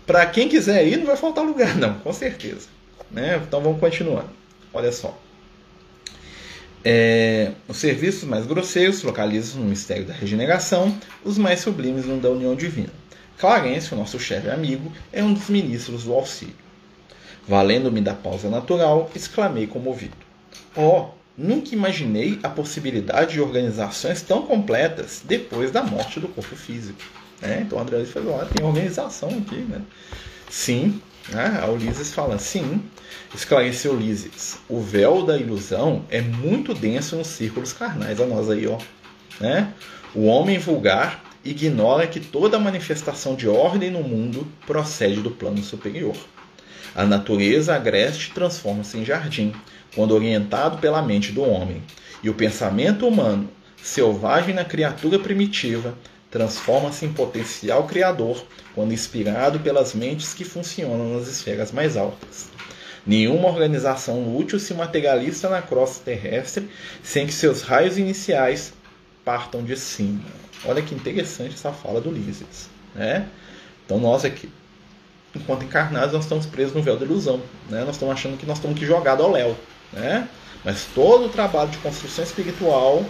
[0.07, 2.69] para quem quiser ir, não vai faltar lugar, não, com certeza.
[3.15, 3.41] Né?
[3.47, 4.29] Então vamos continuando.
[4.73, 5.17] Olha só.
[6.85, 12.29] É, os serviços mais grosseiros localizam no mistério da regeneração, os mais sublimes no da
[12.29, 12.91] união divina.
[13.39, 16.55] Clarence, o nosso chefe amigo, é um dos ministros do auxílio.
[17.49, 20.17] Valendo-me da pausa natural, exclamei comovido.
[20.77, 21.07] Oh,
[21.39, 26.99] nunca imaginei a possibilidade de organizações tão completas depois da morte do corpo físico.
[27.41, 27.63] Né?
[27.67, 29.81] Então André falou, olha, tem organização aqui, né?
[30.51, 31.01] Sim,
[31.31, 31.61] né?
[31.63, 32.83] a Ulisses fala, sim,
[33.35, 38.67] esclareceu Ulisses, o véu da ilusão é muito denso nos círculos carnais, a nós aí,
[38.67, 38.79] ó.
[39.41, 39.73] Né?
[40.15, 46.17] O homem vulgar ignora que toda manifestação de ordem no mundo procede do plano superior.
[46.95, 49.53] A natureza agreste transforma-se em jardim,
[49.95, 51.83] quando orientado pela mente do homem,
[52.23, 53.49] e o pensamento humano,
[53.83, 55.95] selvagem na criatura primitiva,
[56.31, 62.54] transforma-se em potencial criador quando inspirado pelas mentes que funcionam nas esferas mais altas.
[63.07, 66.71] Nenhuma organização útil se materializa na crosta terrestre
[67.03, 68.73] sem que seus raios iniciais
[69.25, 70.23] partam de cima.
[70.65, 72.69] Olha que interessante essa fala do Lísias.
[72.95, 73.29] Né?
[73.85, 74.51] Então nós aqui,
[75.35, 77.43] enquanto encarnados, nós estamos presos no véu da ilusão.
[77.69, 77.85] Né?
[77.85, 79.55] Nós estamos achando que nós estamos aqui jogados ao léu.
[79.93, 80.27] Né?
[80.65, 83.05] Mas todo o trabalho de construção espiritual,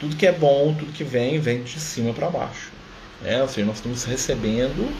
[0.00, 2.70] tudo que é bom, tudo que vem, vem de cima para baixo.
[3.20, 3.42] Né?
[3.42, 4.90] Ou seja, nós estamos recebendo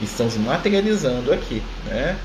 [0.00, 1.62] e estamos materializando aqui.
[1.86, 2.18] Né?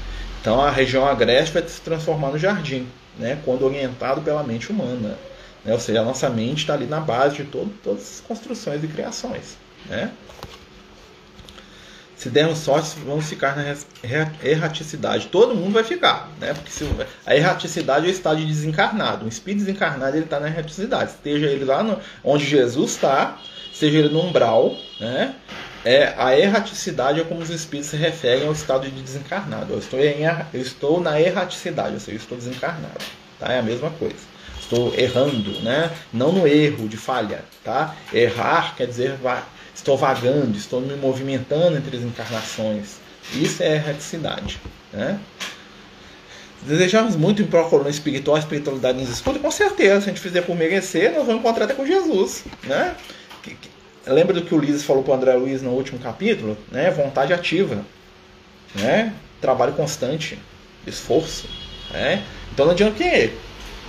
[0.43, 2.85] Então a região agreste vai se transformar no jardim,
[3.17, 3.39] né?
[3.45, 5.17] quando orientado pela mente humana.
[5.63, 5.71] Né?
[5.71, 8.87] Ou seja, a nossa mente está ali na base de todo, todas as construções e
[8.89, 9.55] criações.
[9.85, 10.11] Né?
[12.17, 13.73] Se dermos sorte, vamos ficar na
[14.43, 15.27] erraticidade.
[15.27, 16.53] Todo mundo vai ficar, né?
[16.53, 16.85] Porque se,
[17.25, 19.25] a erraticidade é o estado de desencarnado.
[19.25, 21.11] Um espírito desencarnado ele está na erraticidade.
[21.21, 23.41] Seja ele lá no, onde Jesus está,
[23.73, 25.35] seja ele no umbral, né?
[25.85, 29.73] É, a erraticidade é como os espíritos se referem ao estado de desencarnado.
[29.73, 33.03] Eu estou, em, eu estou na erraticidade, ou seja, eu estou desencarnado.
[33.39, 33.51] Tá?
[33.51, 34.33] É a mesma coisa.
[34.59, 35.91] Estou errando, né?
[36.11, 37.95] Não no erro de falha, tá?
[38.13, 39.19] Errar quer dizer
[39.75, 42.97] estou vagando, estou me movimentando entre as encarnações.
[43.33, 44.61] Isso é erraticidade.
[44.91, 45.19] Né?
[46.61, 50.41] Desejamos muito ir para espiritual, a espiritualidade nos escuta, com certeza, se a gente fizer
[50.41, 52.45] por merecer, nós vamos encontrar até com Jesus.
[52.63, 52.95] Né?
[54.05, 56.57] Lembra do que o Ulisses falou para o André Luiz no último capítulo?
[56.71, 56.91] Né?
[56.91, 57.85] Vontade ativa,
[58.75, 59.13] né?
[59.39, 60.37] trabalho constante,
[60.85, 61.47] esforço.
[61.91, 62.23] Né?
[62.51, 63.31] Então não adianta que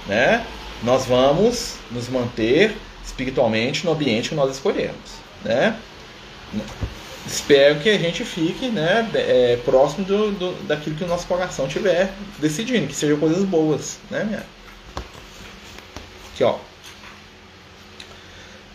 [0.07, 0.47] né?
[0.83, 5.77] nós vamos nos manter espiritualmente no ambiente que nós escolhemos né?
[7.27, 11.67] Espero que a gente fique né, é, próximo do, do, daquilo que o nosso coração
[11.67, 13.99] tiver decidindo, que sejam coisas boas.
[14.11, 14.43] Né, minha?
[16.33, 16.59] Aqui, ó.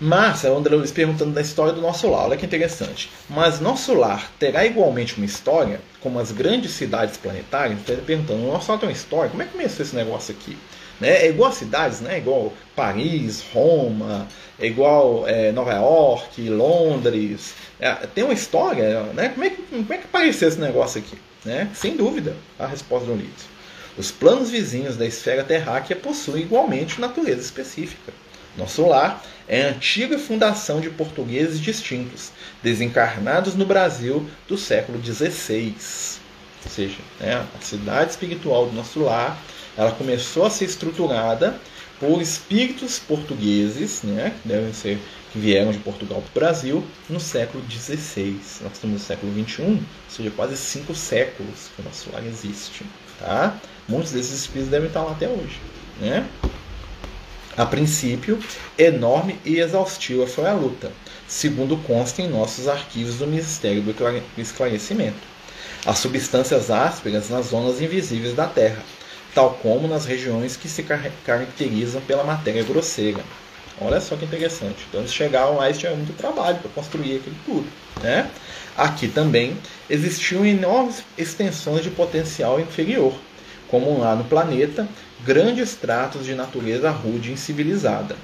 [0.02, 3.12] Mas, André Luiz perguntando da história do nosso lar, olha que interessante.
[3.30, 7.80] Mas nosso lar terá igualmente uma história, como as grandes cidades planetárias?
[7.88, 9.30] Ele perguntando, nosso lar tem uma história?
[9.30, 10.58] Como é que começou esse negócio aqui?
[11.02, 11.26] Né?
[11.26, 12.18] É igual a cidades, né?
[12.18, 14.26] Igual Paris, Roma,
[14.58, 17.54] é igual é, Nova York, Londres.
[17.78, 19.30] É, tem uma história, né?
[19.30, 21.18] Como é, que, como é que apareceu esse negócio aqui?
[21.44, 21.70] Né?
[21.74, 23.34] Sem dúvida, a resposta do livro.
[23.98, 28.14] Os planos vizinhos da esfera terráquea possuem igualmente natureza específica.
[28.60, 35.74] Nosso lar é a antiga fundação de portugueses distintos, desencarnados no Brasil do século XVI.
[36.66, 39.42] Ou seja, né, a cidade espiritual do nosso lar
[39.78, 41.56] ela começou a ser estruturada
[42.00, 45.00] por espíritos portugueses, né, que devem ser
[45.32, 48.40] que vieram de Portugal para o Brasil no século XVI.
[48.62, 52.84] Nós estamos no século XXI, ou seja, quase cinco séculos que o nosso lar existe.
[53.20, 53.58] Tá?
[53.88, 55.60] Muitos desses espíritos devem estar lá até hoje.
[56.00, 56.28] Né?
[57.60, 58.40] A princípio,
[58.78, 60.94] enorme e exaustiva foi a luta,
[61.28, 63.94] segundo consta em nossos arquivos do Ministério do
[64.38, 65.18] Esclarecimento.
[65.86, 68.82] As substâncias ásperas nas zonas invisíveis da Terra,
[69.36, 70.86] tal como nas regiões que se
[71.26, 73.20] caracterizam pela matéria grosseira.
[73.82, 74.86] Olha só que interessante.
[74.88, 77.68] Então eles chegaram lá e tinham muito trabalho para construir aquilo tudo.
[78.02, 78.32] Né?
[78.78, 79.58] Aqui também
[79.90, 83.14] existiam enormes extensões de potencial inferior,
[83.68, 84.88] como lá no planeta,
[85.26, 88.16] grandes tratos de natureza rude e civilizada.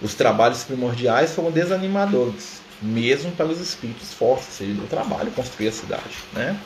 [0.00, 5.72] Os trabalhos primordiais foram desanimadores, mesmo para os espíritos fortes, seja, deu trabalho construir a
[5.72, 6.16] cidade.
[6.32, 6.56] Né?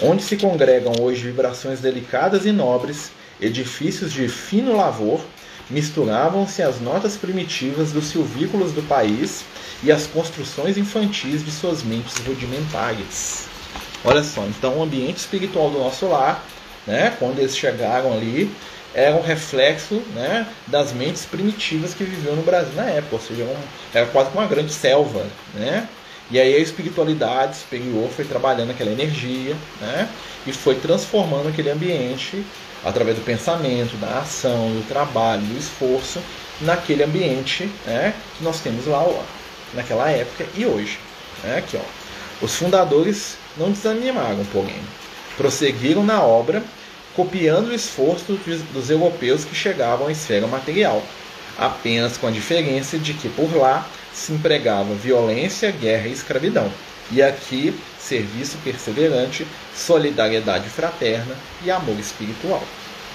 [0.00, 5.20] Onde se congregam hoje vibrações delicadas e nobres, edifícios de fino lavor,
[5.68, 9.44] misturavam-se as notas primitivas dos silvícolas do país
[9.82, 13.46] e as construções infantis de suas mentes rudimentares.
[14.04, 16.44] Olha só, então o ambiente espiritual do nosso lar,
[16.86, 18.50] né, quando eles chegaram ali,
[18.96, 23.44] era um reflexo né, das mentes primitivas que viviam no Brasil na época, ou seja,
[23.44, 23.56] um,
[23.92, 25.26] era quase uma grande selva.
[25.52, 25.86] Né?
[26.30, 30.08] E aí a espiritualidade superior foi trabalhando aquela energia né,
[30.46, 32.42] e foi transformando aquele ambiente
[32.82, 36.18] através do pensamento, da ação, do trabalho, do esforço,
[36.62, 39.04] naquele ambiente né, que nós temos lá
[39.74, 40.98] naquela época e hoje.
[41.44, 42.44] Né, aqui, ó.
[42.44, 44.80] Os fundadores não desanimaram, porém,
[45.36, 46.62] prosseguiram na obra,
[47.16, 48.38] copiando o esforço
[48.72, 51.02] dos europeus que chegavam à esfera material,
[51.58, 56.70] apenas com a diferença de que por lá se empregava violência, guerra e escravidão.
[57.10, 62.62] E aqui serviço perseverante, solidariedade fraterna e amor espiritual.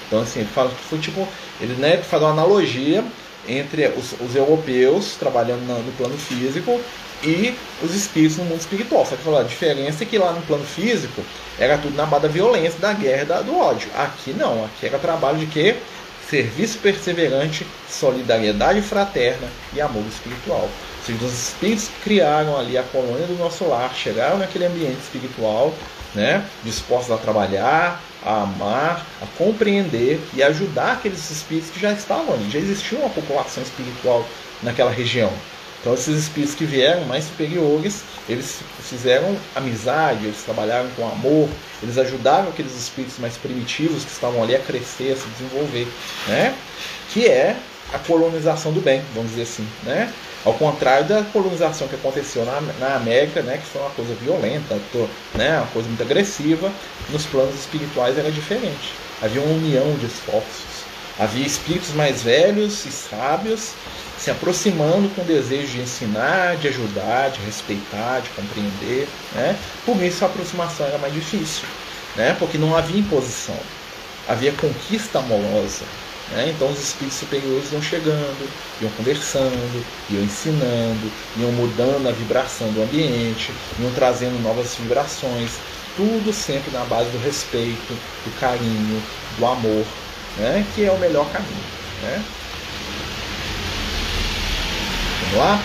[0.06, 1.26] Então, assim, ele fala que foi tipo,
[1.60, 3.04] ele né, faz uma analogia
[3.48, 6.80] entre os, os europeus trabalhando no, no plano físico
[7.22, 9.06] e os espíritos no mundo espiritual.
[9.06, 11.22] Só que a diferença é que lá no plano físico
[11.58, 13.88] era tudo na base da violência, da guerra, da, do ódio.
[13.96, 15.76] Aqui não, aqui era trabalho de quê?
[16.28, 20.68] Serviço perseverante, solidariedade fraterna e amor espiritual
[21.04, 25.74] seja, os espíritos que criaram ali a colônia do nosso lar, chegaram naquele ambiente espiritual,
[26.14, 32.34] né, dispostos a trabalhar, a amar, a compreender e ajudar aqueles espíritos que já estavam
[32.34, 32.50] ali.
[32.50, 34.24] Já existia uma população espiritual
[34.62, 35.32] naquela região.
[35.82, 41.48] Então esses espíritos que vieram mais superiores, eles fizeram amizade, eles trabalharam com amor,
[41.82, 45.88] eles ajudaram aqueles espíritos mais primitivos que estavam ali a crescer, a se desenvolver,
[46.28, 46.54] né?
[47.12, 47.56] Que é
[47.92, 50.12] a colonização do bem, vamos dizer assim, né?
[50.44, 54.76] Ao contrário da colonização que aconteceu na, na América, né, que foi uma coisa violenta,
[55.34, 56.72] né, uma coisa muito agressiva,
[57.10, 58.92] nos planos espirituais era diferente.
[59.20, 60.81] Havia uma união de esforços.
[61.18, 63.72] Havia espíritos mais velhos e sábios
[64.18, 69.08] se aproximando com o desejo de ensinar, de ajudar, de respeitar, de compreender.
[69.32, 69.58] Né?
[69.84, 71.64] Por isso a aproximação era mais difícil,
[72.16, 72.36] né?
[72.38, 73.58] porque não havia imposição,
[74.28, 75.84] havia conquista amorosa,
[76.30, 76.48] né?
[76.48, 78.48] Então os espíritos superiores iam chegando,
[78.80, 85.58] iam conversando, iam ensinando, iam mudando a vibração do ambiente, iam trazendo novas vibrações,
[85.96, 87.92] tudo sempre na base do respeito,
[88.24, 89.02] do carinho,
[89.36, 89.84] do amor,
[90.36, 90.66] né?
[90.74, 91.64] que é o melhor caminho.
[92.02, 92.22] Né?
[95.20, 95.60] Vamos lá?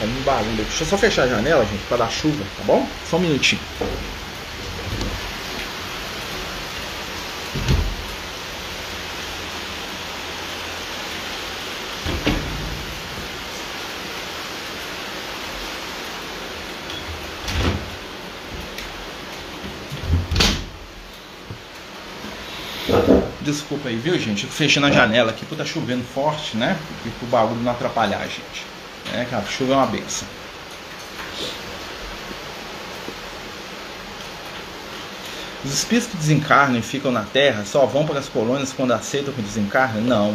[0.00, 0.56] Tá um barulho.
[0.56, 2.86] Deixa eu só fechar a janela, gente, para dar chuva, tá bom?
[3.08, 3.60] Só um minutinho.
[23.68, 24.44] Desculpa aí, viu, gente?
[24.44, 26.74] Eu fechando a janela aqui, porque tá chovendo forte, né?
[27.04, 28.64] E pro bagulho não atrapalhar a gente.
[29.12, 30.26] É, cara, chuva é uma benção.
[35.62, 39.34] Os espíritos que desencarnam e ficam na Terra só vão para as colônias quando aceitam
[39.34, 40.00] que desencarnam?
[40.00, 40.34] Não.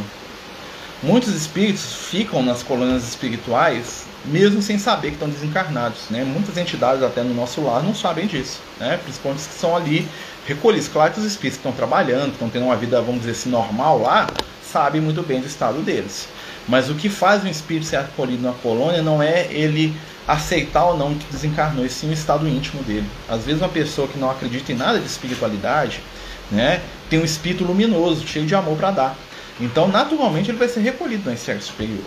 [1.02, 6.10] Muitos espíritos ficam nas colônias espirituais mesmo sem saber que estão desencarnados.
[6.10, 6.24] Né?
[6.24, 9.00] Muitas entidades até no nosso lar não sabem disso, né?
[9.04, 10.08] principalmente os que são ali
[10.48, 10.88] recolhidos.
[10.88, 13.50] Claro que os espíritos que estão trabalhando, que estão tendo uma vida, vamos dizer assim,
[13.50, 14.28] normal lá,
[14.64, 16.28] sabem muito bem do estado deles.
[16.68, 19.96] Mas o que faz um espírito ser acolhido na colônia não é ele
[20.28, 23.08] aceitar ou não que desencarnou, e sim o estado íntimo dele.
[23.28, 26.02] Às vezes uma pessoa que não acredita em nada de espiritualidade,
[26.50, 29.18] né, tem um espírito luminoso, cheio de amor para dar.
[29.60, 32.04] Então, naturalmente, ele vai ser recolhido no exército superior.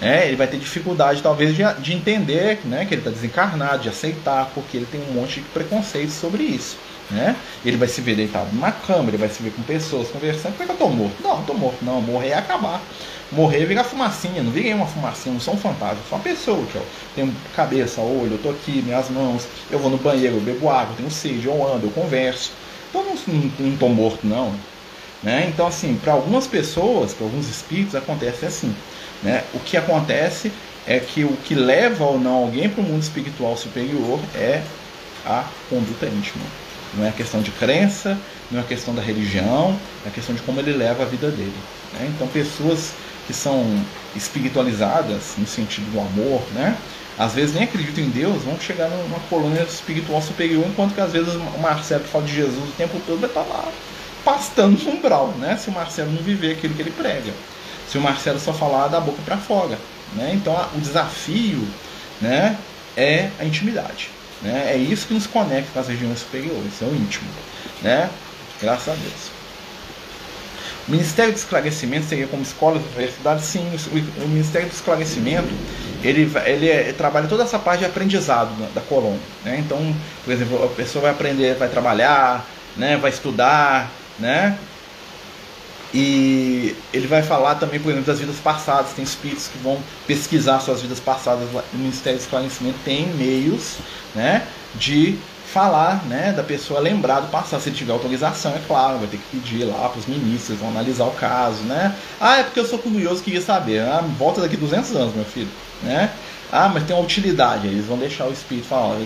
[0.00, 3.88] É, ele vai ter dificuldade, talvez, de, de entender né, que ele está desencarnado, de
[3.88, 6.76] aceitar, porque ele tem um monte de preconceitos sobre isso.
[7.10, 7.36] Né?
[7.64, 10.52] Ele vai se ver deitado numa cama, ele vai se ver com pessoas conversando.
[10.52, 11.16] Por que, que eu tô morto?
[11.22, 12.00] Não, não tô morto, não.
[12.00, 12.80] Morrer é acabar.
[13.30, 16.64] Morrer é virar fumacinha, não virei uma fumacinha, não sou um fantasma, sou uma pessoa,
[16.74, 16.86] eu
[17.16, 20.92] tenho cabeça, olho, eu tô aqui, minhas mãos, eu vou no banheiro, eu bebo água,
[20.92, 22.52] eu tenho sede, eu ando, eu converso.
[22.90, 24.54] Então não, não, não tô morto, não.
[25.22, 25.46] Né?
[25.48, 28.74] Então, assim, para algumas pessoas, para alguns espíritos, acontece assim.
[29.22, 29.42] Né?
[29.54, 30.52] O que acontece
[30.86, 34.62] é que o que leva ou não alguém para o mundo espiritual superior é
[35.24, 36.44] a conduta íntima.
[36.96, 38.18] Não é questão de crença,
[38.50, 41.56] não é questão da religião, é questão de como ele leva a vida dele.
[41.92, 42.12] Né?
[42.14, 42.92] Então, pessoas
[43.26, 43.64] que são
[44.14, 46.76] espiritualizadas no sentido do amor, né?
[47.18, 51.12] às vezes nem acreditam em Deus, vão chegar numa colônia espiritual superior, enquanto que às
[51.12, 53.68] vezes o Marcelo fala de Jesus o tempo todo vai estar lá
[54.24, 55.56] pastando no umbral, né?
[55.56, 57.32] se o Marcelo não viver aquilo que ele prega
[57.88, 59.78] se o Marcelo só falar da boca para fora.
[60.14, 60.32] Né?
[60.34, 61.66] Então o desafio
[62.20, 62.58] né,
[62.96, 64.10] é a intimidade.
[64.44, 64.72] Né?
[64.72, 67.28] É isso que nos conecta com as regiões superiores, é o íntimo.
[67.82, 68.08] Né?
[68.60, 69.34] Graças a Deus.
[70.86, 73.42] O Ministério do Esclarecimento seria como escola de universidade?
[73.42, 73.66] Sim,
[74.22, 75.48] o Ministério do Esclarecimento
[76.02, 79.18] ele, ele, é, trabalha toda essa parte de aprendizado da, colônia.
[79.42, 79.62] Né?
[79.64, 79.78] Então,
[80.22, 82.98] por exemplo, a pessoa vai aprender, vai trabalhar, né?
[82.98, 84.58] vai estudar, né?
[85.94, 88.92] E ele vai falar também, por exemplo, das vidas passadas.
[88.94, 89.78] Tem espíritos que vão
[90.08, 91.48] pesquisar suas vidas passadas.
[91.72, 93.76] O Ministério do Esclarecimento tem meios
[94.12, 95.16] né, de
[95.52, 97.62] falar né, da pessoa lembrar do passado.
[97.62, 101.04] Se tiver autorização, é claro, vai ter que pedir lá para os ministros, vão analisar
[101.04, 101.62] o caso.
[101.62, 101.94] Né?
[102.20, 103.80] Ah, é porque eu sou curioso queria saber.
[103.82, 105.48] Ah, volta daqui 200 anos, meu filho.
[105.80, 106.10] Né?
[106.50, 107.68] Ah, mas tem uma utilidade.
[107.68, 108.96] Eles vão deixar o espírito falar.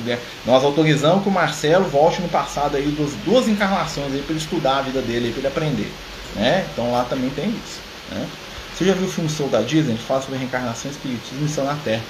[0.47, 4.43] Nós autorizamos que o Marcelo volte no passado aí dos duas encarnações aí para ele
[4.43, 5.93] estudar a vida dele, para ele aprender.
[6.35, 6.67] Né?
[6.73, 7.81] Então lá também tem isso.
[8.11, 8.27] Né?
[8.75, 9.93] Você já viu o filme Soul da Disney?
[9.93, 12.03] Ele fala sobre reencarnação, espiritismo e missão na Terra.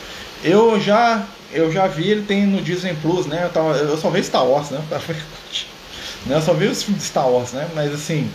[0.45, 3.45] Eu já, eu já vi, ele tem no Disney Plus, né?
[3.45, 4.81] Eu, tava, eu só vejo Star Wars, né?
[6.27, 6.37] né?
[6.37, 7.69] Eu só vi os filmes de Star Wars, né?
[7.75, 8.31] Mas assim,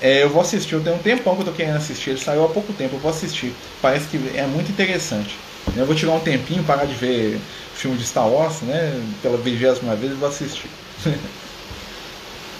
[0.00, 0.74] é, eu vou assistir.
[0.74, 2.10] Eu tenho um tempão que eu tô querendo assistir.
[2.10, 3.52] Ele saiu há pouco tempo, eu vou assistir.
[3.80, 5.36] Parece que é muito interessante.
[5.76, 7.40] Eu vou tirar um tempinho, parar de ver
[7.74, 9.00] filme de Star Wars, né?
[9.22, 10.68] Pela vigésima vez, eu vou assistir.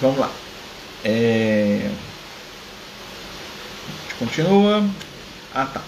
[0.00, 0.30] Vamos lá.
[1.04, 1.88] É...
[4.22, 4.88] Continua.
[5.52, 5.80] Ah, tá.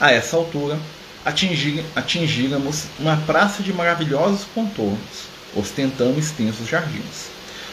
[0.00, 0.78] A essa altura,
[1.26, 7.28] atingi, atingíramos uma praça de maravilhosos contornos, ostentando extensos jardins.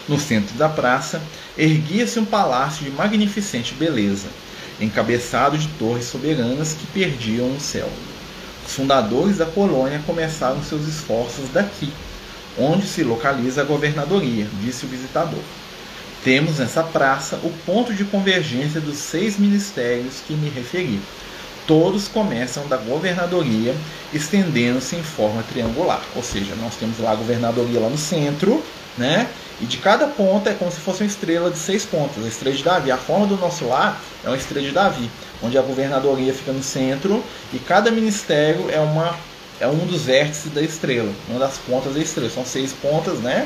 [0.10, 1.22] No centro da praça,
[1.58, 4.28] erguia-se um palácio de magnificente beleza,
[4.82, 7.90] encabeçado de torres soberanas que perdiam o céu.
[8.68, 11.94] Os fundadores da colônia começaram seus esforços daqui,
[12.58, 15.40] onde se localiza a governadoria, disse o visitador.
[16.24, 21.00] Temos nessa praça o ponto de convergência dos seis ministérios que me referi.
[21.66, 23.74] Todos começam da governadoria,
[24.14, 26.02] estendendo-se em forma triangular.
[26.16, 28.62] Ou seja, nós temos lá a governadoria lá no centro,
[28.98, 29.30] né?
[29.62, 32.56] E de cada ponta é como se fosse uma estrela de seis pontas, a estrela
[32.56, 32.92] de Davi.
[32.92, 35.10] A forma do nosso lar é uma estrela de Davi,
[35.42, 39.16] onde a governadoria fica no centro e cada ministério é uma
[39.60, 42.30] é um dos vértices da estrela, uma das pontas da estrela.
[42.30, 43.46] São seis pontas, né?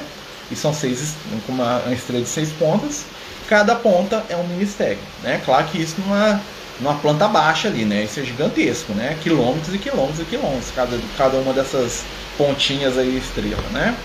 [0.51, 3.05] E são seis, com uma, uma estrela de seis pontas.
[3.47, 5.41] Cada ponta é um ministério, né?
[5.43, 6.41] Claro que isso numa,
[6.79, 8.03] numa planta baixa ali, né?
[8.03, 9.17] Isso é gigantesco, né?
[9.21, 12.03] Quilômetros e quilômetros e quilômetros, cada, cada uma dessas
[12.37, 13.95] pontinhas aí estrela, né?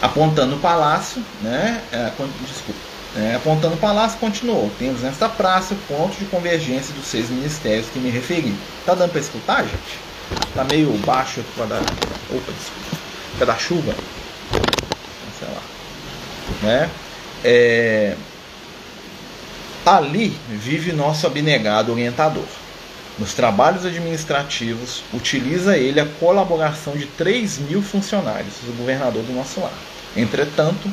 [0.00, 1.80] Apontando o palácio, né?
[1.92, 2.10] É,
[2.46, 2.80] desculpa.
[3.16, 4.70] É, apontando o palácio, continuou.
[4.76, 8.52] Temos nesta praça o ponto de convergência dos seis ministérios que me referi.
[8.84, 10.00] Tá dando para escutar, gente?
[10.54, 11.80] Tá meio baixo por causa da.
[11.80, 12.96] Opa, desculpa.
[13.30, 13.94] Por causa da chuva.
[16.64, 16.90] Né?
[17.44, 18.14] É...
[19.84, 22.46] Ali vive nosso abnegado orientador.
[23.18, 29.60] Nos trabalhos administrativos, utiliza ele a colaboração de 3 mil funcionários, o governador do nosso
[29.60, 29.72] lar.
[30.16, 30.90] Entretanto,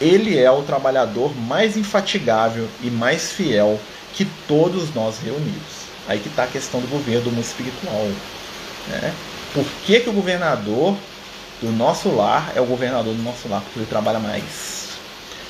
[0.00, 3.80] ele é o trabalhador mais infatigável e mais fiel
[4.12, 5.84] que todos nós reunidos.
[6.06, 8.08] Aí que está a questão do governo do mundo espiritual.
[8.88, 9.12] Né?
[9.52, 10.96] Por que, que o governador
[11.60, 14.83] do nosso lar é o governador do nosso lar, porque ele trabalha mais,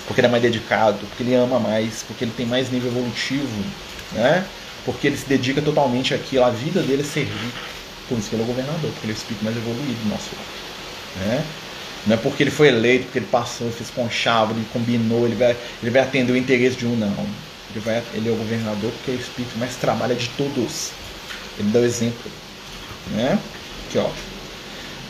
[0.06, 3.64] porque ele é mais dedicado, porque ele ama mais, porque ele tem mais nível evolutivo,
[4.12, 4.44] né?
[4.84, 7.52] porque ele se dedica totalmente àquilo, a vida dele é servir.
[8.08, 10.10] Por isso que ele é o governador, porque ele é o espírito mais evoluído do
[10.10, 11.26] nosso lar.
[11.26, 11.44] Né?
[12.06, 15.56] Não é porque ele foi eleito, porque ele passou, fez conchavo, ele combinou, ele vai,
[15.82, 17.26] ele vai atender o interesse de um, não.
[17.70, 20.90] Ele, vai, ele é o governador porque é o espírito mais trabalha de todos.
[21.58, 22.30] Ele dá o exemplo.
[23.12, 23.38] Né?
[23.88, 24.08] Aqui, ó.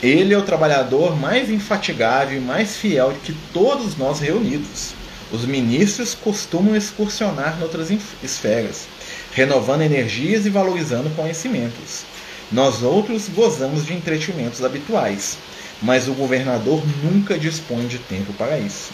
[0.04, 4.92] Ele é o trabalhador mais infatigável e mais fiel de que todos nós reunidos.
[5.32, 7.88] Os ministros costumam excursionar noutras
[8.22, 8.86] esferas,
[9.32, 12.04] renovando energias e valorizando conhecimentos.
[12.52, 15.38] Nós outros gozamos de entretimentos habituais,
[15.80, 18.90] mas o governador nunca dispõe de tempo para isso.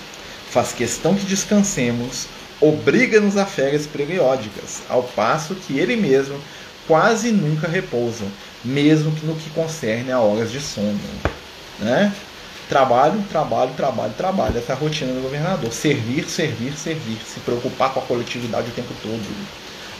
[0.48, 2.28] Faz questão que descansemos,
[2.60, 6.38] obriga-nos a férias periódicas, ao passo que ele mesmo
[6.90, 8.24] quase nunca repousa,
[8.64, 10.98] mesmo que no que concerne a horas de sono.
[11.78, 12.12] Né?
[12.68, 14.58] Trabalho, trabalho, trabalho, trabalho.
[14.58, 15.72] Essa é a rotina do governador.
[15.72, 17.18] Servir, servir, servir.
[17.24, 19.22] Se preocupar com a coletividade o tempo todo.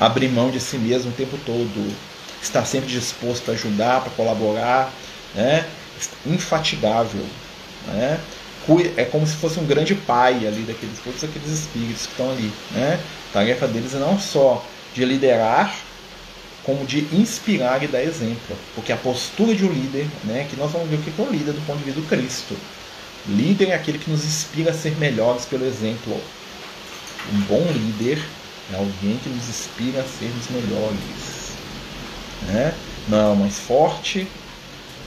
[0.01, 1.97] Abrir mão de si mesmo o tempo todo.
[2.43, 4.93] Estar sempre disposto a ajudar, para colaborar.
[5.33, 5.65] Né?
[6.27, 7.25] Infatigável.
[7.87, 8.19] Né?
[8.97, 12.53] É como se fosse um grande pai ali daqueles todos aqueles espíritos que estão ali.
[12.73, 12.99] Né?
[13.31, 15.73] A tarefa deles é não só de liderar,
[16.71, 18.57] como de inspirar e dar exemplo.
[18.75, 21.31] Porque a postura de um líder, né, que nós vamos ver o que é um
[21.31, 22.57] líder do ponto de vista do Cristo.
[23.29, 26.19] Líder é aquele que nos inspira a ser melhores pelo exemplo.
[27.33, 28.23] Um bom líder
[28.73, 31.51] é alguém que nos inspira a sermos melhores.
[32.47, 32.73] Né?
[33.09, 34.27] Não é o mais forte,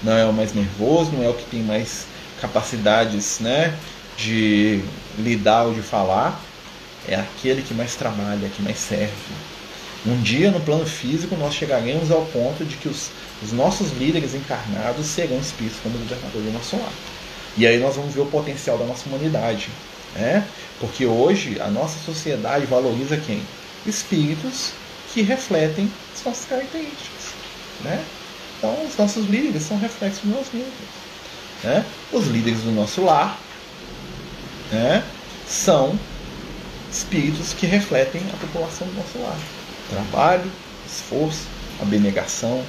[0.03, 2.05] não é o mais nervoso, não é o que tem mais
[2.41, 3.73] capacidades né,
[4.17, 4.83] de
[5.17, 6.39] lidar ou de falar.
[7.07, 9.52] É aquele que mais trabalha, que mais serve
[10.05, 13.09] um dia, no plano físico, nós chegaremos ao ponto de que os,
[13.41, 16.91] os nossos líderes encarnados serão espíritos como governador do nosso lar.
[17.55, 19.69] E aí nós vamos ver o potencial da nossa humanidade.
[20.13, 20.45] Né?
[20.79, 23.41] Porque hoje a nossa sociedade valoriza quem?
[23.85, 24.71] Espíritos
[25.13, 27.33] que refletem as nossas características.
[27.81, 28.03] Né?
[28.57, 30.73] Então, os nossos líderes são reflexos dos nossos líderes.
[31.63, 31.85] Né?
[32.11, 33.39] Os líderes do nosso lar
[34.69, 35.01] né?
[35.47, 35.97] são
[36.91, 39.37] espíritos que refletem a população do nosso lar
[39.93, 40.51] trabalho,
[40.87, 41.47] esforço,
[41.81, 42.63] abnegação,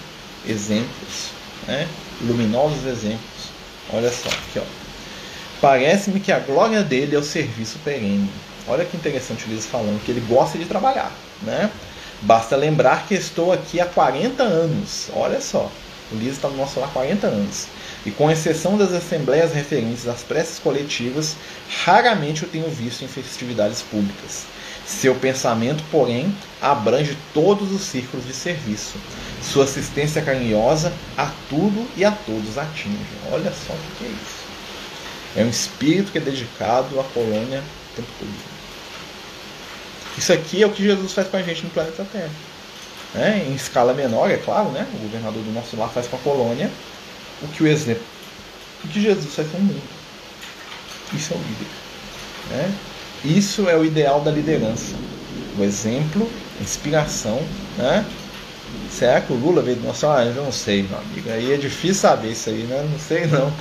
[0.46, 1.30] exemplos,
[1.66, 1.88] né?
[2.22, 3.50] luminosos exemplos.
[3.92, 4.84] Olha só, aqui ó.
[5.60, 8.28] Parece-me que a glória dele é o serviço perene.
[8.66, 11.12] Olha que interessante o falando, que ele gosta de trabalhar.
[11.42, 11.70] Né?
[12.22, 15.08] Basta lembrar que estou aqui há 40 anos.
[15.14, 15.70] Olha só,
[16.12, 17.66] o Luiz está no nosso lar há 40 anos.
[18.04, 21.36] E com exceção das assembleias referentes às preces coletivas,
[21.84, 24.44] raramente o tenho visto em festividades públicas.
[24.86, 28.96] Seu pensamento, porém, abrange todos os círculos de serviço.
[29.42, 32.98] Sua assistência carinhosa a tudo e a todos atinge.
[33.32, 34.44] Olha só o que é isso.
[35.36, 38.54] É um espírito que é dedicado à colônia o tempo todo.
[40.16, 42.30] Isso aqui é o que Jesus faz com a gente no planeta Terra.
[43.16, 44.86] É, em escala menor, é claro, né?
[44.94, 46.70] o governador do nosso lar faz com a colônia
[47.42, 48.02] o que o exemplo,
[48.84, 49.82] o que Jesus faz com o mundo.
[51.12, 51.66] Isso é o líder.
[52.50, 52.74] Né?
[53.24, 54.94] Isso é o ideal da liderança.
[55.58, 57.40] O exemplo, inspiração,
[57.78, 58.04] né?
[58.90, 60.06] Será que o Lula veio do nosso?
[60.06, 61.30] Ah, eu não sei, meu amigo.
[61.30, 62.86] Aí é difícil saber isso aí, né?
[62.90, 63.52] Não sei não.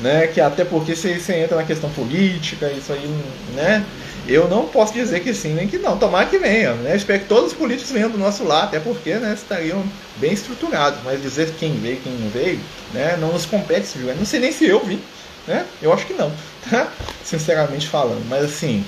[0.00, 0.26] Né?
[0.26, 3.08] Que até porque você, você entra na questão política, isso aí,
[3.54, 3.84] né?
[4.26, 5.98] Eu não posso dizer que sim, nem que não.
[5.98, 6.96] Tomara que venha, né?
[6.96, 9.84] Espero que todos os políticos venham do nosso lado, até porque, né, estariam
[10.16, 11.00] bem estruturados.
[11.04, 12.60] Mas dizer quem veio, quem não veio,
[12.92, 13.16] né?
[13.20, 15.00] Não nos compete esse Não sei nem se eu vim,
[15.46, 15.66] né?
[15.80, 16.32] Eu acho que não,
[16.70, 16.88] tá?
[17.24, 18.24] Sinceramente falando.
[18.28, 18.84] Mas assim,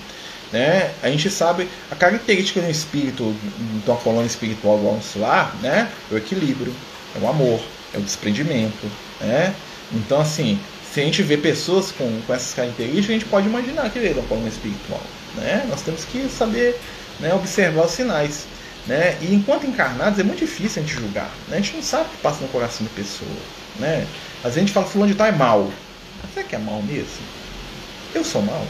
[0.54, 0.92] né?
[1.02, 3.34] A gente sabe a característica do espírito,
[3.84, 5.90] de uma colônia espiritual do nosso lar, né?
[6.08, 6.72] É o equilíbrio,
[7.16, 7.60] é o amor,
[7.92, 8.88] é o desprendimento,
[9.20, 9.52] né?
[9.92, 10.56] Então, assim,
[10.92, 14.12] se a gente vê pessoas com, com essas características, a gente pode imaginar que é
[14.12, 15.02] uma colônia espiritual,
[15.34, 15.66] né?
[15.68, 16.80] Nós temos que saber
[17.18, 18.46] né, observar os sinais.
[18.86, 19.16] Né?
[19.22, 21.30] E enquanto encarnados é muito difícil a gente julgar.
[21.48, 21.56] Né?
[21.56, 23.30] A gente não sabe o que passa no coração da pessoa.
[23.80, 24.06] Né?
[24.38, 25.72] Às vezes a gente fala fulano de tal é mal.
[26.22, 27.24] Mas será que é mal mesmo?
[28.14, 28.64] Eu sou mal?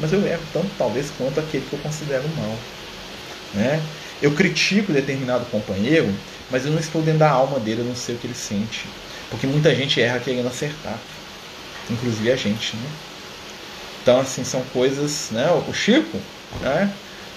[0.00, 2.56] Mas eu erro tanto talvez quanto aquele que eu considero mal.
[3.54, 3.82] Né?
[4.20, 6.12] Eu critico determinado companheiro,
[6.50, 8.86] mas eu não estou dentro da alma dele, eu não sei o que ele sente.
[9.30, 10.98] Porque muita gente erra querendo acertar,
[11.90, 12.76] inclusive a gente.
[12.76, 12.88] Né?
[14.02, 15.30] Então, assim, são coisas.
[15.30, 15.46] Né?
[15.68, 16.18] O Chico,
[16.60, 16.92] né?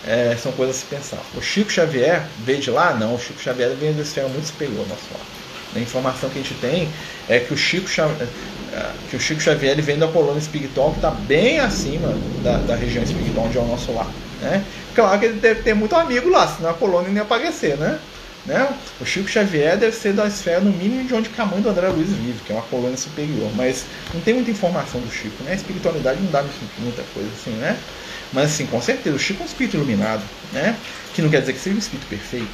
[0.06, 1.22] É, são coisas a se pensar.
[1.36, 2.94] O Chico Xavier veio de lá?
[2.94, 5.37] Não, o Chico Xavier veio uma esfera muito superior ao nosso lado.
[5.80, 6.90] A informação que a gente tem
[7.30, 7.88] é que o Chico
[9.10, 12.14] que o Chico Xavier vem da colônia espiritual que está bem acima
[12.44, 14.08] da, da, região espiritual onde é o nosso lar.
[14.42, 14.64] Né?
[14.94, 18.00] Claro que ele deve ter muito amigo lá, senão a colônia ia aparecer, né?
[18.48, 18.70] né?
[19.00, 21.88] O Chico Xavier deve ser da esfera, no mínimo, de onde a mãe do André
[21.90, 23.52] Luiz vive, que é uma colônia superior.
[23.56, 25.52] Mas não tem muita informação do Chico, né?
[25.52, 26.44] A espiritualidade não dá
[26.80, 27.78] muita coisa assim, né?
[28.34, 30.24] Mas assim, com certeza, o Chico é um espírito iluminado,
[30.54, 30.76] né?
[31.14, 32.48] Que não quer dizer que seja um espírito perfeito.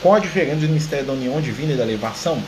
[0.00, 2.42] Qual a diferença do ministério da união divina e da elevação?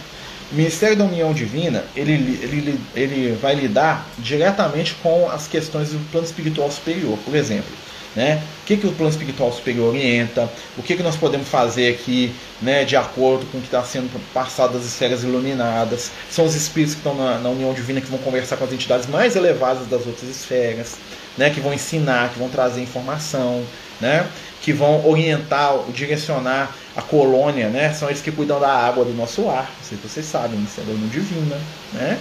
[0.53, 5.99] O ministério da união divina ele, ele, ele vai lidar diretamente com as questões do
[6.11, 7.19] plano espiritual superior.
[7.25, 7.73] Por exemplo,
[8.17, 8.43] né?
[8.63, 10.51] O que, que o plano espiritual superior orienta?
[10.79, 12.33] O que, que nós podemos fazer aqui
[12.63, 16.11] né, de acordo com o que está sendo passado das esferas iluminadas?
[16.31, 19.07] São os espíritos que estão na, na, união divina que vão conversar com as entidades
[19.07, 20.97] mais elevadas das outras esferas,
[21.37, 23.63] né, que vão ensinar, que vão trazer informação,
[24.01, 24.27] né,
[24.67, 27.69] que vão orientar, direcionar a colônia.
[27.69, 29.71] Né, são eles que cuidam da água do nosso lar.
[29.79, 31.57] Não sei se vocês sabem, o Ministério da União Divina.
[31.93, 32.19] Né?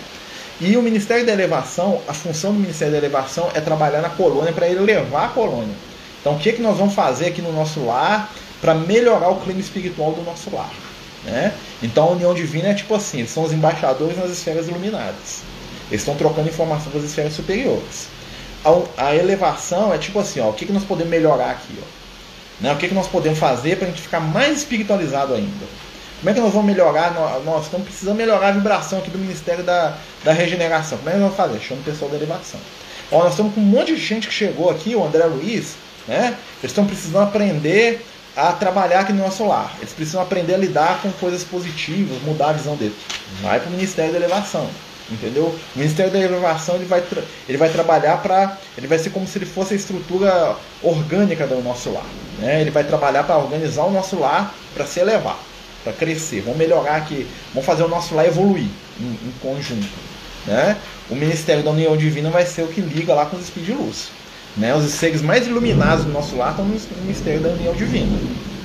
[0.62, 4.54] E o Ministério da Elevação, a função do Ministério da Elevação é trabalhar na colônia
[4.54, 5.74] para ele levar a colônia.
[6.22, 8.32] Então, o que, é que nós vamos fazer aqui no nosso lar
[8.62, 10.72] para melhorar o clima espiritual do nosso lar?
[11.24, 11.52] Né?
[11.82, 15.41] Então, a união divina é tipo assim: eles são os embaixadores nas esferas iluminadas.
[15.89, 18.08] Eles estão trocando informação das esferas superiores.
[18.64, 21.74] A, a elevação é tipo assim: ó, o que, é que nós podemos melhorar aqui?
[21.82, 21.95] Ó?
[22.60, 22.72] Né?
[22.72, 25.66] O que, que nós podemos fazer para a gente ficar mais espiritualizado ainda?
[26.20, 27.14] Como é que nós vamos melhorar?
[27.45, 30.97] Nós estamos precisando melhorar a vibração aqui do Ministério da, da Regeneração.
[30.97, 31.64] Como é que nós vamos fazer?
[31.64, 32.60] Chama o pessoal da elevação.
[33.12, 35.76] Ó, nós estamos com um monte de gente que chegou aqui, o André Luiz,
[36.08, 36.36] né?
[36.64, 38.03] Eles estão precisando aprender
[38.36, 39.76] a trabalhar aqui no nosso lar.
[39.78, 42.95] Eles precisam aprender a lidar com coisas positivas, mudar a visão deles.
[43.41, 44.68] Vai para o Ministério da Elevação.
[45.12, 45.56] Entendeu?
[45.76, 47.03] O Ministério da Elevação ele vai,
[47.47, 48.58] ele vai trabalhar para.
[48.78, 52.06] Ele vai ser como se ele fosse a estrutura orgânica do nosso lar.
[52.39, 52.62] Né?
[52.62, 55.38] Ele vai trabalhar para organizar o nosso lar para se elevar
[55.86, 58.68] para crescer, vamos melhorar aqui, vamos fazer o nosso lá evoluir
[58.99, 59.88] em, em, conjunto.
[60.47, 60.76] Né?
[61.12, 63.84] O Ministério da União Divina vai ser o que liga lá com os Espíritos de
[63.84, 64.08] Luz.
[64.58, 64.74] Né?
[64.74, 68.18] Os seres mais iluminados do nosso lar estão no Ministério da União Divina.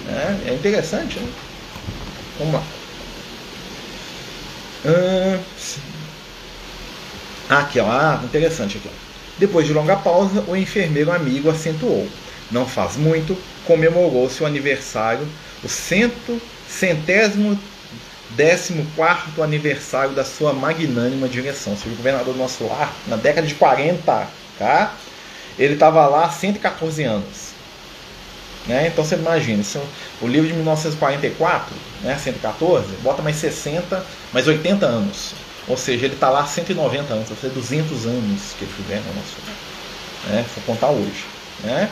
[0.06, 0.40] Né?
[0.46, 1.30] É interessante, né?
[2.38, 2.62] Vamos lá.
[4.86, 5.38] Ah,
[7.58, 7.86] aqui, ó.
[7.86, 8.90] Ah, interessante aqui.
[9.38, 12.08] Depois de longa pausa, o enfermeiro amigo acentuou.
[12.50, 13.36] Não faz muito,
[13.66, 15.26] comemorou-se o aniversário,
[15.62, 17.58] o cento centésimo
[18.30, 21.74] décimo quarto aniversário da sua magnânima direção.
[21.74, 24.28] O governador do nosso lar, na década de 40,
[24.58, 24.94] tá?
[25.58, 27.50] Ele estava lá há 114 anos.
[28.66, 28.88] Né?
[28.88, 29.62] Então você imagina,
[30.20, 35.34] o livro de 1944, né, 114, bota mais 60, mais 80 anos.
[35.70, 39.04] Ou seja, ele está lá há 190 anos, ou seja, 200 anos que ele governa
[39.10, 39.36] o nosso.
[40.28, 40.44] Né?
[40.52, 41.24] For contar hoje.
[41.62, 41.88] Né?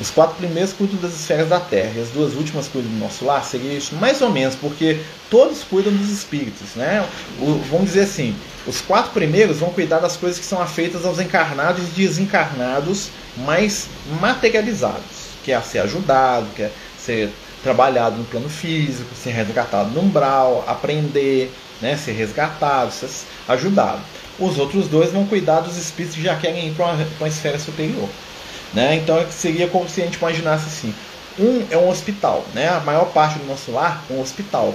[0.00, 3.24] Os quatro primeiros cuidam das esferas da Terra e as duas últimas cuidam do nosso
[3.24, 3.44] lar.
[3.44, 4.98] Seria isso mais ou menos, porque
[5.30, 7.06] todos cuidam dos espíritos, né?
[7.38, 8.34] O, vamos dizer assim,
[8.66, 13.86] os quatro primeiros vão cuidar das coisas que são afeitas aos encarnados e desencarnados mais
[14.20, 17.30] materializados, que é ser ajudado, que é ser
[17.62, 23.08] trabalhado no plano físico, ser resgatado no umbral, aprender, né, ser resgatado, ser
[23.48, 24.00] ajudado.
[24.38, 27.58] Os outros dois vão cuidar dos espíritos que já querem ir para uma, uma esfera
[27.58, 28.08] superior.
[28.72, 28.96] Né?
[28.96, 30.94] Então seria como se a gente imaginasse assim:
[31.38, 32.68] um é um hospital, né?
[32.68, 34.74] a maior parte do nosso lar é um hospital.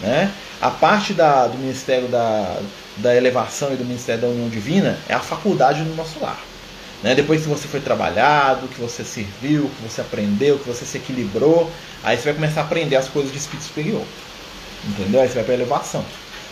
[0.00, 0.30] Né?
[0.60, 2.60] A parte da, do Ministério da,
[2.98, 6.38] da Elevação e do Ministério da União Divina é a faculdade do nosso lar.
[7.02, 7.14] Né?
[7.14, 11.70] Depois que você foi trabalhado, que você serviu, que você aprendeu, que você se equilibrou,
[12.02, 14.04] aí você vai começar a aprender as coisas de espírito superior.
[14.86, 15.20] Entendeu?
[15.20, 16.04] Aí você vai para a elevação.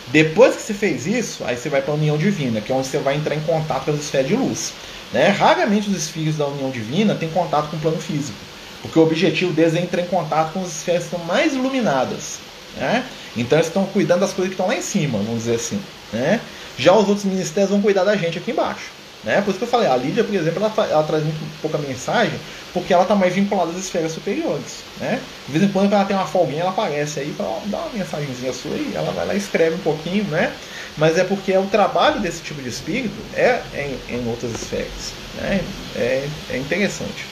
[0.07, 2.87] Depois que você fez isso, aí você vai para a união divina, que é onde
[2.87, 4.73] você vai entrar em contato com as esferas de luz.
[5.11, 5.27] Né?
[5.27, 8.37] Raramente os espíritos da união divina têm contato com o plano físico,
[8.81, 12.39] porque o objetivo deles é entrar em contato com as esferas que estão mais iluminadas.
[12.77, 13.05] Né?
[13.35, 15.81] Então eles estão cuidando das coisas que estão lá em cima, vamos dizer assim.
[16.13, 16.39] Né?
[16.77, 18.96] Já os outros ministérios vão cuidar da gente aqui embaixo.
[19.27, 19.41] Né?
[19.41, 22.39] Por isso que eu falei, a Lídia, por exemplo, ela, ela traz muito pouca mensagem,
[22.71, 24.83] porque ela está mais vinculada às esferas superiores.
[25.01, 25.19] Né?
[25.45, 27.89] De vez em quando, quando ela tem uma folguinha, ela aparece aí para dar uma
[27.89, 30.53] mensagenzinha sua e ela vai lá e escreve um pouquinho, né?
[30.95, 35.11] mas é porque é o trabalho desse tipo de espírito é em, em outras esferas.
[35.35, 35.59] Né?
[35.97, 37.25] É, é interessante.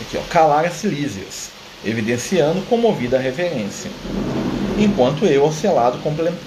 [0.00, 1.50] Aqui, ó, calar as silícias,
[1.84, 3.90] evidenciando comovida a reverência.
[4.78, 5.52] Enquanto eu, ao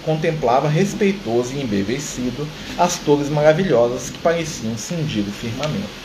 [0.06, 2.48] contemplava respeitoso e embevecido
[2.78, 6.04] as torres maravilhosas que pareciam cindir o firmamento.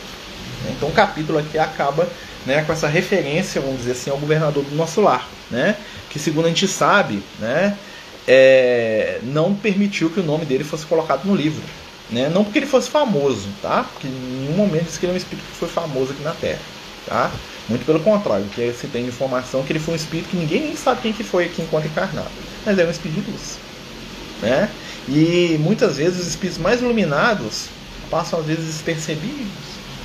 [0.69, 2.07] Então o capítulo aqui acaba
[2.45, 5.75] né, com essa referência, vamos dizer assim, ao governador do nosso lar, né,
[6.09, 7.77] que segundo a gente sabe, né,
[8.27, 11.63] é, não permitiu que o nome dele fosse colocado no livro.
[12.11, 12.29] Né?
[12.29, 13.85] Não porque ele fosse famoso, tá?
[13.91, 16.31] Porque em nenhum momento disse que ele é um espírito que foi famoso aqui na
[16.31, 16.59] Terra.
[17.05, 17.31] Tá?
[17.69, 20.75] Muito pelo contrário, que se tem informação que ele foi um espírito que ninguém nem
[20.75, 22.31] sabe quem que foi aqui enquanto encarnado.
[22.65, 23.59] Mas é um espírito de luz.
[24.41, 24.69] Né?
[25.07, 27.67] E muitas vezes os espíritos mais iluminados
[28.09, 29.47] passam às vezes despercebidos,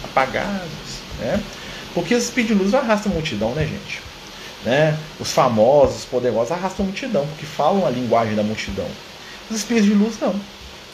[0.05, 1.01] apagados.
[1.19, 1.43] Né?
[1.95, 4.03] Porque os espíritos de luz arrastam a multidão, né, gente?
[4.62, 4.97] Né?
[5.19, 8.87] Os famosos, os poderosos arrastam a multidão, porque falam a linguagem da multidão.
[9.51, 10.35] Os espíritos de luz não.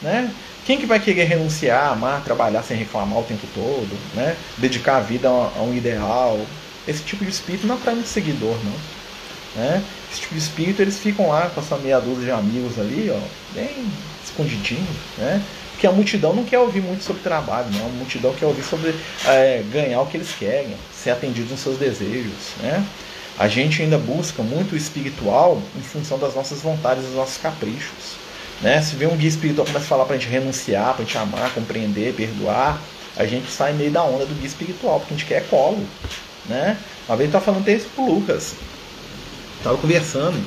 [0.01, 0.31] Né?
[0.65, 4.37] Quem que vai querer renunciar, amar, trabalhar sem reclamar o tempo todo, né?
[4.57, 6.39] dedicar a vida a um ideal?
[6.87, 9.61] Esse tipo de espírito não atrai muito seguidor, não.
[9.61, 9.83] Né?
[10.11, 13.19] Esse tipo de espírito, eles ficam lá com essa meia dúzia de amigos ali, ó,
[13.53, 13.85] bem
[14.23, 15.43] escondidinho, né?
[15.71, 17.85] Porque a multidão não quer ouvir muito sobre trabalho, não.
[17.85, 21.77] A multidão quer ouvir sobre é, ganhar o que eles querem, ser atendidos nos seus
[21.77, 22.85] desejos, né?
[23.37, 28.15] A gente ainda busca muito o espiritual em função das nossas vontades, dos nossos caprichos.
[28.61, 28.79] Né?
[28.81, 31.17] Se vê um guia espiritual começa a falar para a gente renunciar, para a gente
[31.17, 32.79] amar, compreender, perdoar,
[33.17, 35.83] a gente sai meio da onda do guia espiritual, porque a gente quer colo.
[36.47, 36.77] Né?
[37.07, 38.55] Uma vez eu estava falando até isso pro Lucas.
[39.57, 40.43] Estava conversando,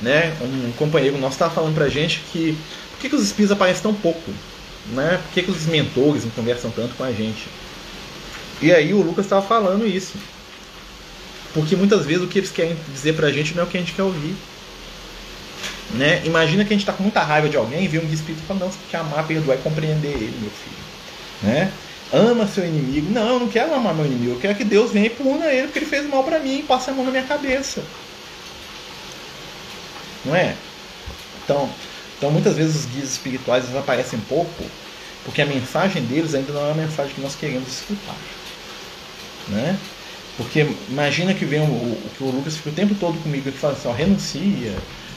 [0.00, 0.34] né?
[0.40, 2.56] Um companheiro nosso estava falando para a gente que
[2.92, 4.32] por que, que os espíritos aparecem tão pouco?
[4.92, 5.20] Né?
[5.22, 7.46] Por que, que os mentores não conversam tanto com a gente?
[8.62, 10.14] E aí o Lucas estava falando isso.
[11.52, 13.80] Porque muitas vezes o que eles querem dizer pra gente não é o que a
[13.80, 14.34] gente quer ouvir.
[15.92, 16.22] Né?
[16.24, 18.62] Imagina que a gente está com muita raiva de alguém e vê um espírito falando,
[18.62, 20.84] não, você tem que amar, perdoar e compreender ele, meu filho.
[21.42, 21.72] Né?
[22.14, 23.10] Ama seu inimigo.
[23.10, 25.66] Não, eu não quero amar meu inimigo, eu quero que Deus venha e puna ele
[25.66, 27.82] porque ele fez mal para mim e passe a mão na minha cabeça.
[30.24, 30.54] Não é?
[31.42, 31.68] Então,
[32.16, 34.64] então muitas vezes os guias espirituais aparecem pouco
[35.24, 38.16] porque a mensagem deles ainda não é a mensagem que nós queremos escutar.
[39.48, 39.76] Né?
[40.36, 43.52] Porque imagina que vem o, o, que o Lucas fica o tempo todo comigo e
[43.52, 44.74] fala assim, ó, renuncia,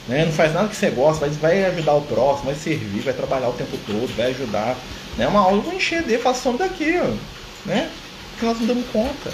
[0.08, 0.24] né?
[0.24, 3.48] não faz nada que você gosta, mas vai ajudar o próximo, vai servir, vai trabalhar
[3.48, 4.76] o tempo todo, vai ajudar.
[5.18, 5.26] Né?
[5.26, 7.90] Uma aula eu vou encher de façam daqui, ó, né?
[8.30, 9.32] Porque nós não damos conta.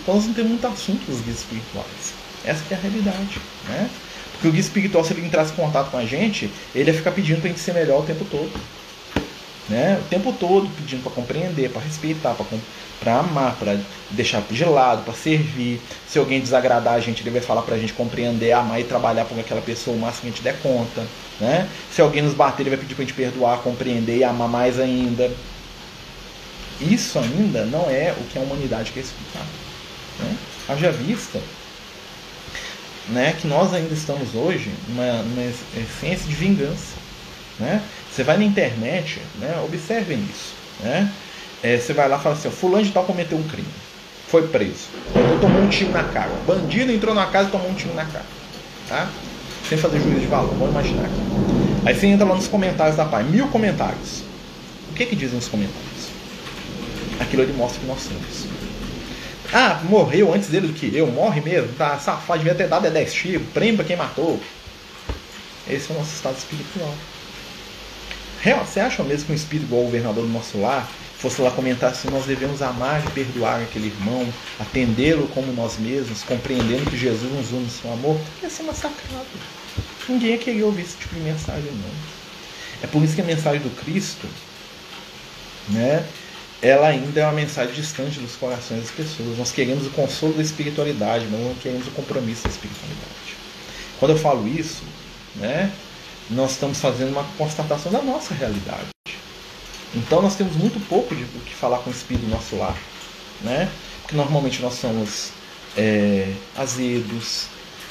[0.00, 2.14] Então nós não temos muito assunto dos guias espirituais.
[2.44, 3.40] Essa é a realidade.
[3.68, 3.90] Né?
[4.32, 7.10] Porque o guia espiritual, se ele entrasse em contato com a gente, ele ia ficar
[7.10, 8.52] pedindo para a gente ser melhor o tempo todo.
[9.68, 9.98] Né?
[10.04, 12.44] O tempo todo pedindo para compreender, para respeitar, para
[13.00, 13.78] para amar, para
[14.10, 15.80] deixar de lado, para servir.
[16.08, 19.24] Se alguém desagradar a gente, ele vai falar para a gente compreender, amar e trabalhar
[19.26, 21.04] por aquela pessoa o máximo que a gente der conta.
[21.40, 21.68] Né?
[21.92, 24.78] Se alguém nos bater, ele vai pedir para a gente perdoar, compreender e amar mais
[24.78, 25.30] ainda.
[26.80, 29.44] Isso ainda não é o que a humanidade quer escutar.
[30.20, 30.36] Né?
[30.68, 31.40] Haja vista
[33.08, 35.42] né, que nós ainda estamos hoje numa, numa
[35.76, 37.03] essência de vingança.
[37.58, 37.82] Né?
[38.10, 40.54] Você vai na internet, né, observem isso.
[40.80, 41.10] Né?
[41.64, 43.66] é, você vai lá e fala assim: Fulano de Tal cometeu um crime,
[44.28, 44.88] foi preso,
[45.40, 46.30] tomou um tiro na cara.
[46.46, 48.26] Bandido entrou na casa e tomou um tiro na cara.
[48.86, 49.08] Tá?
[49.66, 51.86] Sem fazer juízo de valor, vamos imaginar aqui.
[51.86, 54.22] Aí você entra lá nos comentários da página, mil comentários.
[54.90, 56.08] O que que dizem os comentários?
[57.18, 58.46] Aquilo ali mostra que nós somos.
[59.50, 63.14] Ah, morreu antes dele do que eu, morre mesmo, tá safado, devia ter dado 10
[63.14, 64.38] tiros, prêmio pra quem matou.
[65.68, 66.92] Esse é o nosso estado espiritual.
[68.44, 70.86] Real, você acha mesmo que um espírito igual o governador do nosso lar
[71.18, 74.30] fosse lá comentar assim, nós devemos amar e perdoar aquele irmão,
[74.60, 79.24] atendê-lo como nós mesmos, compreendendo que Jesus nos une no seu amor, ia ser massacrado.
[80.06, 81.90] Ninguém ia querer ouvir esse tipo de mensagem, não.
[82.82, 84.28] É por isso que a mensagem do Cristo,
[85.70, 86.04] né,
[86.60, 89.38] ela ainda é uma mensagem distante dos corações das pessoas.
[89.38, 93.38] Nós queremos o consolo da espiritualidade, mas não queremos o compromisso da espiritualidade.
[93.98, 94.82] Quando eu falo isso,
[95.36, 95.72] né,
[96.30, 98.88] nós estamos fazendo uma constatação da nossa realidade.
[99.94, 102.76] Então nós temos muito pouco de o que falar com o espírito do nosso lar,
[103.42, 103.70] né?
[104.02, 105.30] Porque normalmente nós somos
[105.76, 107.46] é, azedos,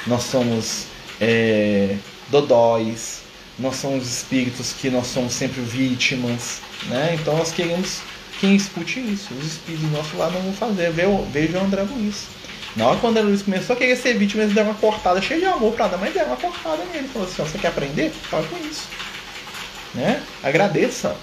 [0.06, 0.86] nós somos
[1.22, 1.96] é,
[2.30, 3.22] dodóis,
[3.58, 7.18] nós somos espíritos que nós somos sempre vítimas, né?
[7.20, 8.02] Então nós queremos
[8.40, 9.34] quem escute isso.
[9.36, 10.92] Os espíritos do nosso lar não vão fazer.
[10.92, 12.26] Veja o André Luiz.
[12.76, 15.22] Na hora que o André Luiz começou a querer ser vítima, eles deram uma cortada
[15.22, 17.08] cheia de amor para dar, mas deram uma cortada nele.
[17.08, 18.12] Falou assim: você quer aprender?
[18.30, 18.88] Fala com isso.
[19.94, 20.24] Né?
[20.42, 21.16] Agradeça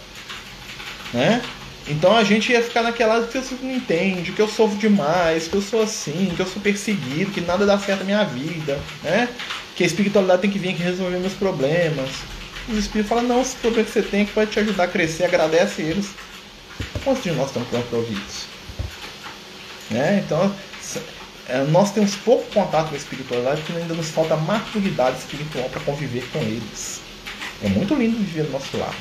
[1.13, 1.43] né?
[1.89, 5.55] Então a gente ia ficar naquela que você não entende, que eu sofro demais, que
[5.55, 9.29] eu sou assim, que eu sou perseguido, que nada dá certo na minha vida, né?
[9.75, 12.11] Que a espiritualidade tem que vir aqui resolver meus problemas.
[12.69, 14.89] Os espíritos falam, não, esse problema que você tem é que vai te ajudar a
[14.89, 16.11] crescer, agradece eles.
[17.03, 18.47] Quantos de nós estamos prontos para?
[19.91, 20.23] Né?
[20.25, 20.55] Então,
[21.51, 25.81] é, nós temos pouco contato com a espiritualidade porque ainda nos falta maturidade espiritual para
[25.81, 27.01] conviver com eles.
[27.63, 28.97] É muito lindo viver do nosso lado,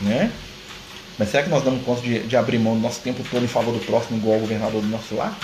[0.00, 0.32] né?
[1.18, 3.48] Mas será que nós damos conta de, de abrir mão do nosso tempo todo em
[3.48, 5.38] favor do próximo, igual o governador do nosso lar?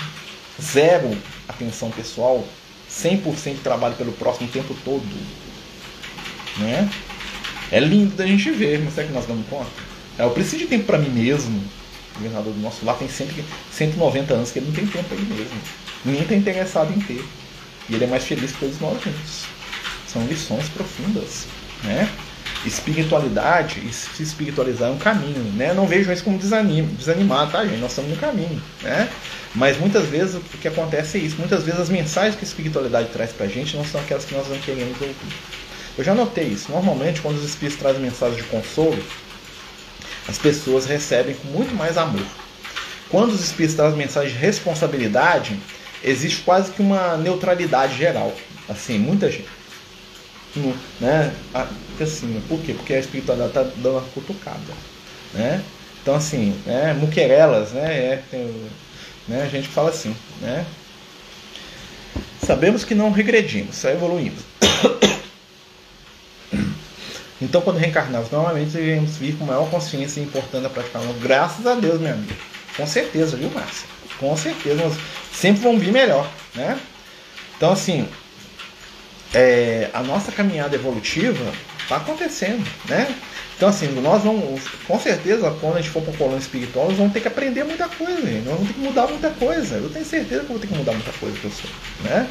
[0.61, 1.15] Zero
[1.47, 2.43] atenção pessoal,
[2.89, 5.03] 100% de trabalho pelo próximo o tempo todo.
[6.57, 6.89] Né?
[7.71, 9.69] É lindo da gente ver, mas será que nós damos conta?
[10.17, 11.57] É, eu preciso de tempo para mim mesmo.
[12.15, 15.33] O governador do nosso lar tem 190 anos que ele não tem tempo para ele
[15.33, 15.61] mesmo.
[16.05, 17.25] Ninguém está interessado em ter.
[17.89, 19.45] E ele é mais feliz que todos nós juntos.
[20.07, 21.47] São lições profundas.
[21.83, 22.09] Né?
[22.65, 25.73] espiritualidade e se espiritualizar é um caminho, né?
[25.73, 27.79] Não vejo isso como desanimar, tá, gente?
[27.79, 29.09] Nós estamos no caminho, né?
[29.55, 31.37] Mas muitas vezes o que acontece é isso.
[31.37, 34.47] Muitas vezes as mensagens que a espiritualidade traz pra gente não são aquelas que nós
[34.47, 35.15] não queremos ouvir.
[35.97, 36.71] Eu já notei isso.
[36.71, 39.01] Normalmente, quando os espíritos trazem mensagens de consolo,
[40.27, 42.25] as pessoas recebem com muito mais amor.
[43.09, 45.59] Quando os espíritos trazem mensagens de responsabilidade,
[46.03, 48.33] existe quase que uma neutralidade geral.
[48.67, 49.49] Assim, muita gente.
[50.99, 51.33] Né?
[51.99, 52.73] Assim, por quê?
[52.73, 54.73] Porque a espiritualidade está dando uma cutucada.
[55.33, 55.63] Né?
[56.01, 56.93] Então, assim, né?
[56.93, 57.93] muquerelas, né?
[57.93, 58.51] É, tem,
[59.27, 59.43] né?
[59.43, 60.65] A gente fala assim, né?
[62.45, 64.41] Sabemos que não regredimos, só evoluímos.
[67.43, 71.01] Então, quando reencarnamos, normalmente devemos vir com maior consciência e importância praticar.
[71.19, 72.35] Graças a Deus, meu amigo.
[72.77, 73.87] Com certeza, viu, Márcia?
[74.21, 74.95] Com certeza.
[75.33, 76.79] Sempre vão vir melhor, né?
[77.57, 78.07] Então, assim,
[79.33, 81.43] é, a nossa caminhada evolutiva
[81.81, 83.13] está acontecendo, né?
[83.57, 86.97] Então, assim, nós vamos, com certeza, quando a gente for para o plano espiritual, nós
[86.97, 88.45] vamos ter que aprender muita coisa, gente.
[88.45, 89.75] nós vamos ter que mudar muita coisa.
[89.75, 91.69] Eu tenho certeza que vou ter que mudar muita coisa sou,
[92.03, 92.27] né?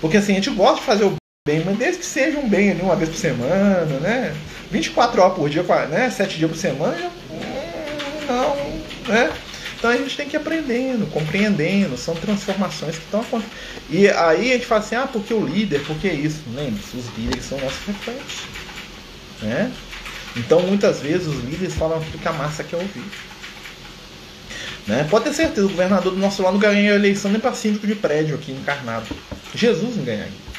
[0.00, 1.14] Porque, assim, a gente gosta de fazer o
[1.46, 4.34] bem, mas desde que seja um bem ali uma vez por semana, né?
[4.70, 6.10] 24 horas por dia, né?
[6.10, 9.32] 7 dias por semana, hum, não, né?
[9.80, 13.56] Então a gente tem que ir aprendendo, compreendendo, são transformações que estão acontecendo.
[13.88, 16.42] E aí a gente fala assim, ah, porque o líder, porque isso?
[16.54, 18.42] Lembre-se, os líderes são nossos reflexos.
[19.40, 19.72] Né?
[20.36, 23.02] Então muitas vezes os líderes falam aquilo que a massa quer ouvir.
[24.86, 25.06] Né?
[25.08, 27.86] Pode ter certeza, o governador do nosso lado não ganhou a eleição nem para síndico
[27.86, 29.06] de prédio aqui encarnado.
[29.54, 30.50] Jesus não ganharia.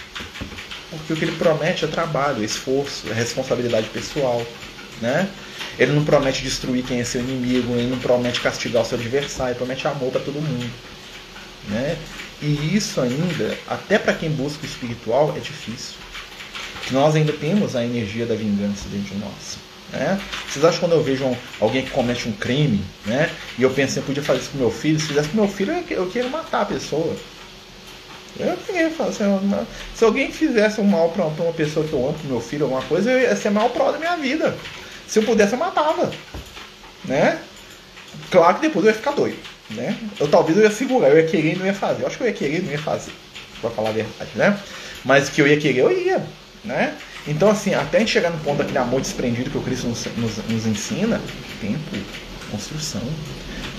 [0.90, 4.44] Porque o que ele promete é trabalho, é esforço, é responsabilidade pessoal.
[5.00, 5.30] Né?
[5.78, 9.52] Ele não promete destruir quem é seu inimigo, ele não promete castigar o seu adversário,
[9.52, 10.70] ele promete amor para todo mundo.
[11.68, 11.98] Né?
[12.42, 15.96] E isso ainda, até para quem busca o espiritual, é difícil.
[16.84, 19.58] Que nós ainda temos a energia da vingança dentro de nós.
[19.92, 20.20] Né?
[20.50, 23.30] Vocês acham que quando eu vejo alguém que comete um crime, né?
[23.58, 25.74] E eu penso, eu podia fazer isso com meu filho, se fizesse com meu filho,
[25.90, 27.16] eu queria matar a pessoa.
[28.40, 29.68] Eu queria fazer uma...
[29.94, 32.82] Se alguém fizesse um mal para uma pessoa que eu amo, pro meu filho, alguma
[32.84, 34.56] coisa, eu ia ser mal pró da minha vida.
[35.12, 36.10] Se eu pudesse, eu matava.
[37.04, 37.38] Né?
[38.30, 39.38] Claro que depois eu ia ficar doido.
[39.72, 39.98] Né?
[40.18, 42.04] Eu talvez eu ia segurar, eu ia querer e não ia fazer.
[42.04, 43.12] Eu acho que eu ia querer e não ia fazer.
[43.60, 44.58] Pra falar a verdade, né?
[45.04, 46.26] Mas que eu ia querer, eu ia.
[46.64, 46.96] Né?
[47.28, 50.06] Então, assim, até a gente chegar no ponto daquele amor desprendido que o Cristo nos,
[50.16, 51.20] nos, nos ensina,
[51.60, 51.98] tempo,
[52.50, 53.04] construção.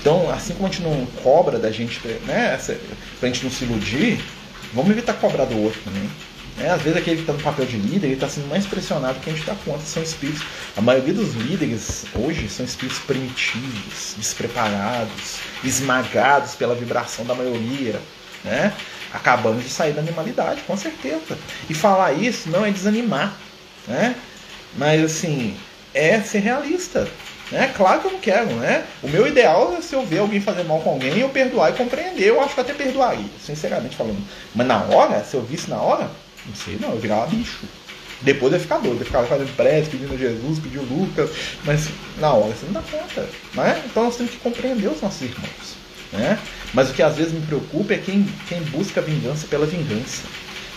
[0.00, 2.60] Então, assim como a gente não cobra da gente, né,
[3.18, 4.20] pra gente não se iludir,
[4.74, 6.10] vamos evitar cobrar do outro também.
[6.60, 9.18] É, às vezes aquele que está no papel de líder, ele está sendo mais pressionado
[9.20, 10.42] que a gente dá conta, são espíritos.
[10.76, 17.98] A maioria dos líderes hoje são espíritos primitivos, despreparados, esmagados pela vibração da maioria.
[18.44, 18.72] Né?
[19.12, 21.38] Acabamos de sair da animalidade, com certeza.
[21.70, 23.34] E falar isso não é desanimar.
[23.88, 24.14] Né?
[24.76, 25.56] Mas assim,
[25.94, 27.08] é ser realista.
[27.50, 27.70] Né?
[27.76, 28.84] Claro que eu não quero, né?
[29.02, 31.76] O meu ideal é se eu ver alguém fazer mal com alguém, eu perdoar e
[31.76, 32.28] compreender.
[32.28, 34.24] Eu acho que até perdoaria, sinceramente falando.
[34.54, 36.10] Mas na hora, se eu visse na hora,
[36.46, 37.66] não sei não, eu virava bicho.
[38.22, 41.30] Depois ia ficar doido, eu ficava fazendo prece, pedindo Jesus, pedindo Lucas,
[41.64, 41.88] mas
[42.18, 43.28] na hora você não dá conta.
[43.54, 43.82] Né?
[43.84, 45.76] Então nós temos que compreender os nossos irmãos.
[46.12, 46.38] Né?
[46.72, 50.22] Mas o que às vezes me preocupa é quem, quem busca vingança pela vingança.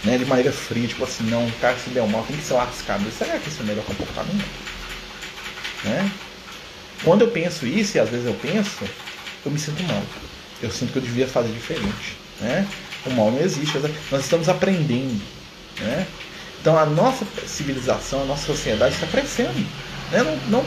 [0.03, 0.17] Né?
[0.17, 3.03] De maneira fria, tipo assim, não, o cara se deu mal, tem que ser lascado.
[3.11, 4.45] Será que esse é o melhor comportamento?
[5.83, 6.11] Né?
[7.03, 8.85] Quando eu penso isso, e às vezes eu penso,
[9.45, 10.01] eu me sinto mal.
[10.63, 12.17] Eu sinto que eu devia fazer diferente.
[12.41, 12.67] Né?
[13.05, 13.77] O mal não existe,
[14.11, 15.21] nós estamos aprendendo.
[15.79, 16.07] Né?
[16.61, 19.53] Então a nossa civilização, a nossa sociedade está crescendo.
[20.11, 20.23] Né?
[20.47, 20.65] Não, não,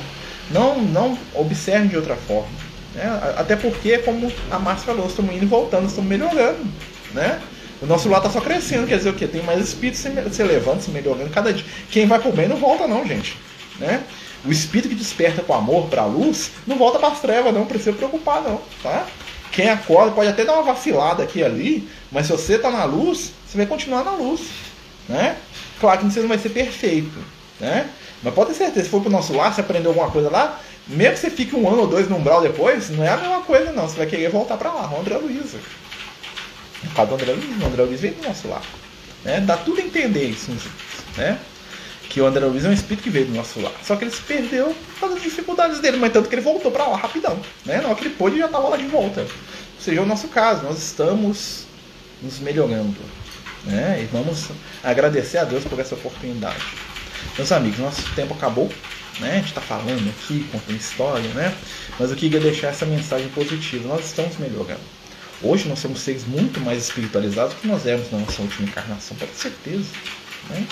[0.50, 2.48] não, não observe de outra forma.
[2.94, 3.04] Né?
[3.36, 6.66] Até porque, como a Márcia falou, estamos indo e voltando, estamos melhorando.
[7.12, 7.40] Né?
[7.80, 9.26] O nosso lado está só crescendo, quer dizer o quê?
[9.26, 11.64] Tem mais espíritos se, se levando, se melhorando cada dia.
[11.90, 13.36] Quem vai pro bem não volta não, gente.
[13.78, 14.02] Né?
[14.44, 17.66] O espírito que desperta com amor para a luz não volta para as trevas, não
[17.66, 19.06] precisa preocupar não, tá?
[19.50, 22.84] Quem acorda pode até dar uma vacilada aqui e ali, mas se você está na
[22.84, 24.42] luz, você vai continuar na luz.
[25.08, 25.36] Né?
[25.80, 27.18] Claro que você não vai ser perfeito,
[27.58, 27.88] né?
[28.22, 31.14] Mas pode ter certeza, se for pro nosso lar, se aprender alguma coisa lá, mesmo
[31.14, 33.72] que você fique um ano ou dois no umbral depois, não é a mesma coisa
[33.72, 33.88] não.
[33.88, 35.54] Você vai querer voltar para lá, o André Luiz.
[36.82, 38.62] No caso do André Luiz, o André Luiz veio do nosso lar.
[39.24, 39.40] Né?
[39.40, 40.50] Dá tudo a entender isso,
[41.16, 41.38] né?
[42.08, 43.72] Que o André Luiz é um espírito que veio do nosso lar.
[43.82, 46.96] Só que ele se perdeu por dificuldades dele, mas tanto que ele voltou para lá
[46.96, 47.38] rapidão.
[47.64, 47.80] Né?
[47.80, 49.20] Na hora que ele pôde, já estava lá de volta.
[49.20, 51.66] Ou seja, é o nosso caso, nós estamos
[52.22, 52.96] nos melhorando.
[53.64, 54.00] Né?
[54.02, 54.48] E vamos
[54.82, 56.62] agradecer a Deus por essa oportunidade.
[57.36, 58.70] Meus amigos, nosso tempo acabou.
[59.20, 59.32] Né?
[59.32, 61.54] A gente está falando aqui, contando história, né?
[61.98, 63.88] mas eu queria deixar essa mensagem positiva.
[63.88, 64.80] Nós estamos melhorando.
[65.42, 69.16] Hoje nós somos seres muito mais espiritualizados do que nós éramos na nossa última encarnação,
[69.16, 69.86] pode certeza.
[70.50, 70.66] Né?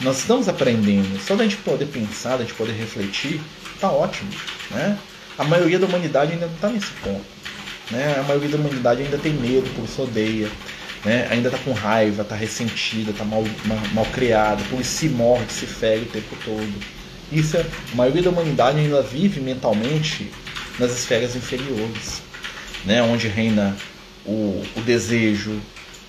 [0.00, 1.20] Nós estamos aprendendo.
[1.20, 3.40] Só da gente poder pensar, da gente poder refletir,
[3.74, 4.30] está ótimo.
[4.70, 4.98] Né?
[5.38, 7.24] A maioria da humanidade ainda não está nesse ponto.
[7.90, 8.16] Né?
[8.18, 10.50] A maioria da humanidade ainda tem medo, por isso odeia
[11.04, 15.08] né, ainda está com raiva, está ressentida, está mal, mal, mal criada, por isso se
[15.08, 16.72] morde, se fere o tempo todo.
[17.30, 20.30] Isso é, a maioria da humanidade ainda vive mentalmente
[20.78, 22.22] nas esferas inferiores,
[22.84, 23.76] né, onde reina
[24.24, 25.60] o, o desejo,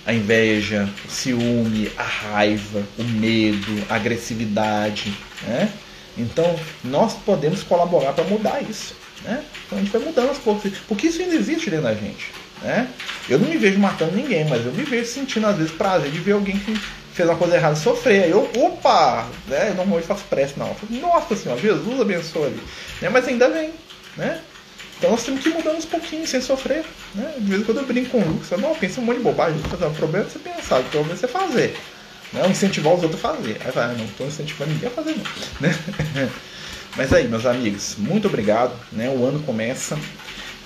[0.05, 5.13] a inveja, o ciúme, a raiva, o medo, a agressividade,
[5.43, 5.69] né?
[6.17, 9.43] Então, nós podemos colaborar para mudar isso, né?
[9.65, 12.31] Então, a gente vai mudando as coisas, porque isso ainda existe dentro da gente,
[12.61, 12.87] né?
[13.29, 16.19] Eu não me vejo matando ninguém, mas eu me vejo sentindo, às vezes, prazer de
[16.19, 16.79] ver alguém que
[17.13, 18.23] fez uma coisa errada sofrer.
[18.23, 19.27] Aí eu, opa!
[19.47, 19.69] Né?
[19.69, 20.75] Eu normalmente faço prece, não.
[21.01, 22.63] Nossa Senhora, Jesus abençoe ali.
[23.01, 23.09] Né?
[23.09, 23.71] Mas ainda vem,
[24.15, 24.41] né?
[24.97, 26.83] Então nós temos que ir mudando uns pouquinhos sem sofrer.
[27.13, 27.33] Né?
[27.37, 29.59] De vez em quando eu brinco com o Lucas, não, pensa um monte de bobagem.
[29.59, 31.77] O problema é você pensar, o problema é você fazer.
[32.33, 33.57] Não incentivar os outros a fazer.
[33.63, 35.23] Aí vai, ah, não estou incentivando ninguém a fazer não.
[35.61, 36.29] Né?
[36.95, 38.73] Mas aí, meus amigos, muito obrigado.
[38.91, 39.07] Né?
[39.09, 39.97] O ano começa.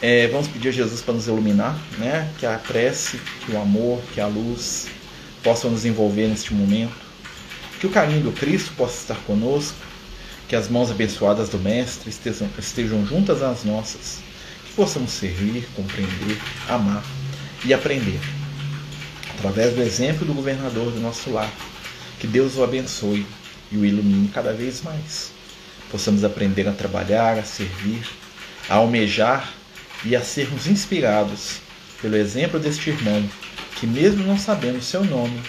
[0.02, 2.28] É, vamos pedir a Jesus para nos iluminar, né?
[2.40, 4.88] que a prece, que o amor, que a luz
[5.44, 6.96] possam nos envolver neste momento.
[7.80, 9.78] Que o carinho do Cristo possa estar conosco
[10.52, 14.20] que as mãos abençoadas do Mestre estejam, estejam juntas às nossas,
[14.66, 16.38] que possamos servir, compreender,
[16.68, 17.06] amar
[17.64, 18.20] e aprender.
[19.38, 21.50] Através do exemplo do governador do nosso lar,
[22.20, 23.26] que Deus o abençoe
[23.72, 25.32] e o ilumine cada vez mais.
[25.90, 28.06] Possamos aprender a trabalhar, a servir,
[28.68, 29.54] a almejar
[30.04, 31.60] e a sermos inspirados
[32.02, 33.28] pelo exemplo deste irmão,
[33.76, 35.40] que, mesmo não sabendo seu nome,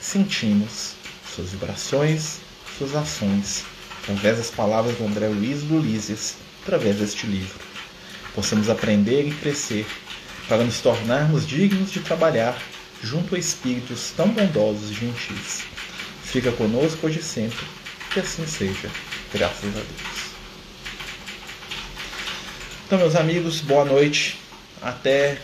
[0.00, 0.94] sentimos
[1.34, 2.38] suas vibrações,
[2.76, 3.64] suas ações
[4.02, 5.78] através das palavras do André Luiz do
[6.62, 7.58] através deste livro.
[8.34, 9.86] Possamos aprender e crescer
[10.48, 12.60] para nos tornarmos dignos de trabalhar
[13.02, 15.62] junto a espíritos tão bondosos e gentis.
[16.24, 17.64] Fica conosco hoje e sempre,
[18.12, 18.90] que assim seja,
[19.32, 20.19] graças a Deus.
[22.90, 24.36] Então, meus amigos, boa noite.
[24.82, 25.38] Até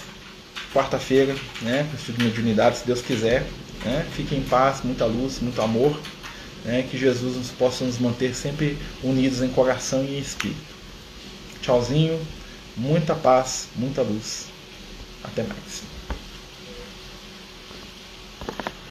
[0.75, 1.33] quarta-feira,
[1.63, 1.89] né?
[2.09, 3.47] Com de unidade, se Deus quiser.
[3.85, 4.05] Né?
[4.17, 5.97] Fiquem em paz, muita luz, muito amor
[6.65, 10.59] né, que Jesus nos possa nos manter sempre unidos em coração e em espírito.
[11.63, 12.21] Tchauzinho,
[12.77, 14.47] muita paz, muita luz.
[15.23, 15.66] Até mais.